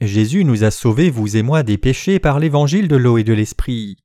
Jésus 0.02 0.44
nous 0.44 0.64
a 0.64 0.72
sauvés, 0.72 1.10
vous 1.12 1.38
et 1.38 1.44
moi, 1.44 1.64
des 1.64 1.78
péchés 1.78 2.20
par 2.20 2.40
l'évangile 2.40 2.88
de 2.88 2.96
l'eau 2.96 3.18
et 3.18 3.24
de 3.24 3.34
l'esprit. 3.34 3.98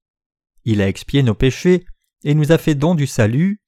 Il 0.65 0.83
a 0.83 0.89
expié 0.89 1.23
nos 1.23 1.35
péchés 1.35 1.87
et 2.23 2.35
nous 2.35 2.53
a 2.53 2.59
fait 2.59 2.75
don 2.75 2.95
du 2.95 3.07
salut. 3.07 3.63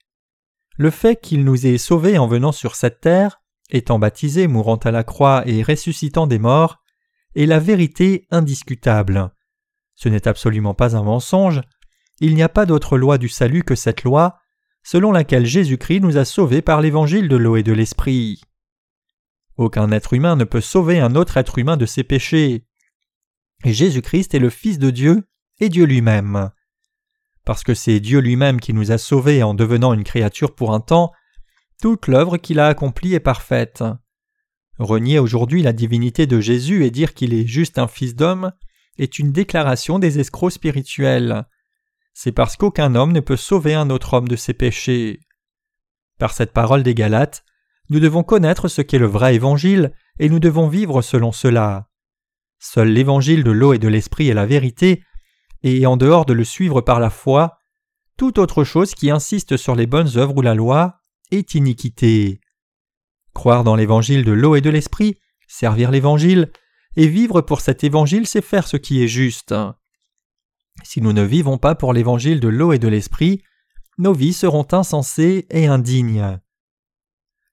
Le 0.79 0.91
fait 0.91 1.21
qu'il 1.21 1.45
nous 1.45 1.67
ait 1.67 1.77
sauvés 1.77 2.19
en 2.19 2.29
venant 2.29 2.53
sur 2.53 2.77
cette 2.77 3.01
terre, 3.01 3.43
étant 3.69 3.99
baptisé, 3.99 4.47
mourant 4.47 4.77
à 4.77 4.93
la 4.93 5.03
croix 5.03 5.43
et 5.45 5.65
ressuscitant 5.65 6.29
des 6.29 6.39
morts, 6.39 6.79
est 7.35 7.47
la 7.47 7.59
vérité 7.59 8.27
indiscutable. 8.31 9.33
Ce 9.97 10.09
n'est 10.09 10.29
absolument 10.29 10.75
pas 10.75 10.97
un 10.97 11.03
mensonge. 11.03 11.63
Il 12.21 12.37
n'y 12.37 12.43
a 12.45 12.49
pas 12.49 12.65
d'autre 12.65 12.97
loi 12.97 13.19
du 13.19 13.29
salut 13.29 13.65
que 13.65 13.75
cette 13.75 14.05
loi, 14.05 14.39
selon 14.85 15.11
laquelle 15.11 15.45
Jésus-Christ 15.45 16.01
nous 16.01 16.17
a 16.17 16.25
sauvés 16.25 16.63
par 16.63 16.81
l'évangile 16.81 17.29
de 17.29 17.37
l'eau 17.37 17.57
et 17.57 17.65
de 17.65 17.73
l'esprit. 17.73 18.41
Aucun 19.57 19.91
être 19.91 20.15
humain 20.15 20.37
ne 20.37 20.45
peut 20.45 20.61
sauver 20.61 21.01
un 21.01 21.17
autre 21.17 21.37
être 21.37 21.59
humain 21.59 21.77
de 21.77 21.87
ses 21.87 22.05
péchés. 22.05 22.65
Jésus-Christ 23.65 24.33
est 24.35 24.39
le 24.39 24.51
Fils 24.51 24.79
de 24.79 24.91
Dieu 24.91 25.29
et 25.59 25.69
Dieu 25.69 25.85
lui-même. 25.85 26.53
Parce 27.49 27.65
que 27.65 27.73
c'est 27.73 27.99
Dieu 27.99 28.19
lui-même 28.19 28.61
qui 28.61 28.75
nous 28.75 28.93
a 28.93 28.99
sauvés 28.99 29.43
en 29.43 29.55
devenant 29.55 29.95
une 29.95 30.05
créature 30.05 30.55
pour 30.55 30.75
un 30.75 30.81
temps, 30.81 31.13
toute 31.81 32.07
l'œuvre 32.07 32.37
qu'il 32.37 32.61
a 32.61 32.67
accomplie 32.67 33.15
est 33.15 33.21
parfaite. 33.21 33.83
Renier 34.79 35.19
aujourd'hui 35.19 35.63
la 35.63 35.73
divinité 35.73 36.27
de 36.27 36.41
Jésus 36.41 36.85
et 36.85 36.91
dire 36.91 37.15
qu'il 37.15 37.33
est 37.33 37.47
juste 37.47 37.79
un 37.79 37.89
fils 37.89 38.15
d'homme 38.15 38.53
est 38.99 39.19
une 39.19 39.33
déclaration 39.33 39.99
des 39.99 40.19
escrocs 40.19 40.53
spirituels 40.53 41.47
c'est 42.21 42.33
parce 42.33 42.57
qu'aucun 42.57 42.97
homme 42.97 43.13
ne 43.13 43.21
peut 43.21 43.37
sauver 43.37 43.75
un 43.75 43.89
autre 43.89 44.13
homme 44.13 44.27
de 44.27 44.37
ses 44.37 44.53
péchés. 44.53 45.21
Par 46.19 46.33
cette 46.33 46.53
parole 46.53 46.83
des 46.83 46.95
Galates, 46.95 47.45
nous 47.91 48.01
devons 48.01 48.25
connaître 48.25 48.69
ce 48.69 48.83
qu'est 48.83 48.99
le 48.99 49.07
vrai 49.07 49.37
évangile 49.37 49.95
et 50.19 50.29
nous 50.29 50.41
devons 50.41 50.67
vivre 50.67 51.01
selon 51.01 51.31
cela. 51.31 51.89
Seul 52.59 52.89
l'évangile 52.89 53.43
de 53.45 53.53
l'eau 53.53 53.73
et 53.73 53.79
de 53.79 53.87
l'esprit 53.87 54.29
est 54.29 54.35
la 54.35 54.47
vérité, 54.47 55.05
et 55.63 55.87
en 55.87 55.97
dehors 55.97 56.25
de 56.25 56.33
le 56.33 56.45
suivre 56.45 56.81
par 56.81 57.01
la 57.01 57.11
foi, 57.11 57.59
toute 58.17 58.39
autre 58.39 58.65
chose 58.65 58.95
qui 58.95 59.11
insiste 59.11 59.57
sur 59.57 59.75
les 59.75 59.87
bonnes 59.87 60.17
œuvres 60.17 60.37
ou 60.37 60.43
la 60.43 60.55
loi 60.55 61.01
est 61.31 61.55
iniquité. 61.55 62.41
Croire 63.35 63.65
dans 63.65 63.77
l'évangile 63.77 64.25
de 64.25 64.33
l'eau 64.33 64.57
et 64.57 64.61
de 64.61 64.71
l'esprit, 64.71 65.19
servir 65.47 65.91
l'évangile, 65.91 66.51
et 66.97 67.07
vivre 67.07 67.41
pour 67.41 67.61
cet 67.61 67.85
évangile, 67.85 68.27
c'est 68.27 68.43
faire 68.43 68.67
ce 68.67 68.77
qui 68.77 69.03
est 69.03 69.09
juste. 69.09 69.55
Si 70.83 71.01
nous 71.01 71.13
ne 71.13 71.23
vivons 71.23 71.59
pas 71.59 71.75
pour 71.75 71.93
l'évangile 71.93 72.41
de 72.41 72.49
l'eau 72.49 72.73
et 72.73 72.79
de 72.79 72.89
l'esprit, 72.89 73.43
nos 73.99 74.13
vies 74.13 74.33
seront 74.33 74.67
insensées 74.73 75.47
et 75.51 75.67
indignes. 75.67 76.41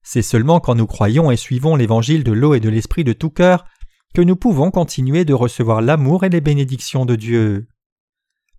C'est 0.01 0.21
seulement 0.21 0.59
quand 0.59 0.75
nous 0.75 0.87
croyons 0.87 1.31
et 1.31 1.37
suivons 1.37 1.75
l'évangile 1.75 2.23
de 2.23 2.31
l'eau 2.31 2.53
et 2.53 2.59
de 2.59 2.69
l'esprit 2.69 3.03
de 3.03 3.13
tout 3.13 3.31
cœur 3.31 3.65
que 4.13 4.21
nous 4.21 4.35
pouvons 4.35 4.71
continuer 4.71 5.25
de 5.25 5.33
recevoir 5.33 5.81
l'amour 5.81 6.23
et 6.23 6.29
les 6.29 6.41
bénédictions 6.41 7.05
de 7.05 7.15
Dieu. 7.15 7.67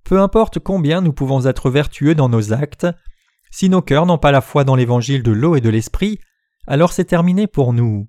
Peu 0.06 0.20
importe 0.20 0.60
combien 0.60 1.00
nous 1.00 1.12
pouvons 1.12 1.46
être 1.46 1.68
vertueux 1.68 2.14
dans 2.14 2.28
nos 2.28 2.52
actes, 2.52 2.86
si 3.50 3.68
nos 3.68 3.82
cœurs 3.82 4.06
n'ont 4.06 4.18
pas 4.18 4.30
la 4.30 4.40
foi 4.40 4.62
dans 4.62 4.76
l'évangile 4.76 5.24
de 5.24 5.32
l'eau 5.32 5.56
et 5.56 5.60
de 5.60 5.68
l'esprit, 5.68 6.20
alors 6.68 6.92
c'est 6.92 7.06
terminé 7.06 7.48
pour 7.48 7.72
nous. 7.72 8.06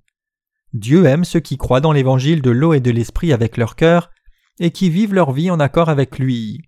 Dieu 0.74 1.06
aime 1.06 1.24
ceux 1.24 1.40
qui 1.40 1.58
croient 1.58 1.82
dans 1.82 1.94
l'évangile 1.94 2.44
de 2.44 2.52
l'eau 2.52 2.74
et 2.74 2.82
de 2.82 2.92
l'esprit 2.92 3.34
avec 3.34 3.58
leur 3.58 3.76
cœur 3.76 4.12
et 4.60 4.70
qui 4.70 4.92
vivent 4.92 5.16
leur 5.16 5.32
vie 5.32 5.50
en 5.50 5.60
accord 5.60 5.90
avec 5.90 6.20
lui. 6.20 6.62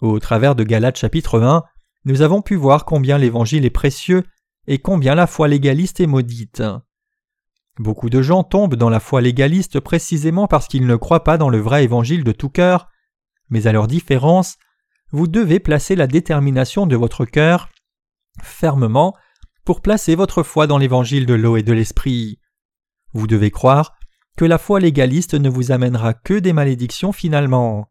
Au 0.00 0.18
travers 0.18 0.56
de 0.56 0.64
Galates 0.64 0.98
chapitre 0.98 1.40
1, 1.40 1.62
nous 2.04 2.22
avons 2.22 2.42
pu 2.42 2.56
voir 2.56 2.84
combien 2.84 3.18
l'Évangile 3.18 3.64
est 3.64 3.70
précieux 3.70 4.24
et 4.66 4.78
combien 4.78 5.14
la 5.14 5.28
foi 5.28 5.46
légaliste 5.46 6.00
est 6.00 6.08
maudite. 6.08 6.64
Beaucoup 7.78 8.10
de 8.10 8.22
gens 8.22 8.42
tombent 8.42 8.74
dans 8.74 8.90
la 8.90 8.98
foi 8.98 9.20
légaliste 9.20 9.78
précisément 9.78 10.48
parce 10.48 10.66
qu'ils 10.66 10.88
ne 10.88 10.96
croient 10.96 11.22
pas 11.22 11.38
dans 11.38 11.48
le 11.48 11.58
vrai 11.58 11.84
Évangile 11.84 12.24
de 12.24 12.32
tout 12.32 12.50
cœur, 12.50 12.88
mais 13.52 13.66
à 13.66 13.72
leur 13.72 13.86
différence, 13.86 14.56
vous 15.10 15.28
devez 15.28 15.60
placer 15.60 15.94
la 15.94 16.06
détermination 16.06 16.86
de 16.86 16.96
votre 16.96 17.26
cœur 17.26 17.68
fermement 18.42 19.14
pour 19.64 19.82
placer 19.82 20.14
votre 20.14 20.42
foi 20.42 20.66
dans 20.66 20.78
l'Évangile 20.78 21.26
de 21.26 21.34
l'eau 21.34 21.58
et 21.58 21.62
de 21.62 21.74
l'Esprit. 21.74 22.40
Vous 23.12 23.26
devez 23.26 23.50
croire 23.50 23.94
que 24.38 24.46
la 24.46 24.56
foi 24.56 24.80
légaliste 24.80 25.34
ne 25.34 25.50
vous 25.50 25.70
amènera 25.70 26.14
que 26.14 26.38
des 26.38 26.54
malédictions 26.54 27.12
finalement. 27.12 27.90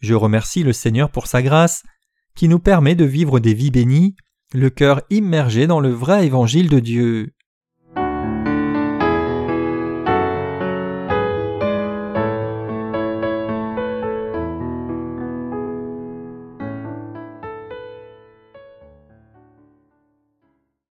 Je 0.00 0.12
remercie 0.12 0.62
le 0.62 0.74
Seigneur 0.74 1.10
pour 1.10 1.26
sa 1.26 1.40
grâce, 1.40 1.82
qui 2.36 2.46
nous 2.46 2.58
permet 2.58 2.94
de 2.94 3.06
vivre 3.06 3.40
des 3.40 3.54
vies 3.54 3.70
bénies, 3.70 4.14
le 4.52 4.68
cœur 4.68 5.00
immergé 5.08 5.66
dans 5.66 5.80
le 5.80 5.88
vrai 5.88 6.26
évangile 6.26 6.68
de 6.68 6.80
Dieu. 6.80 7.34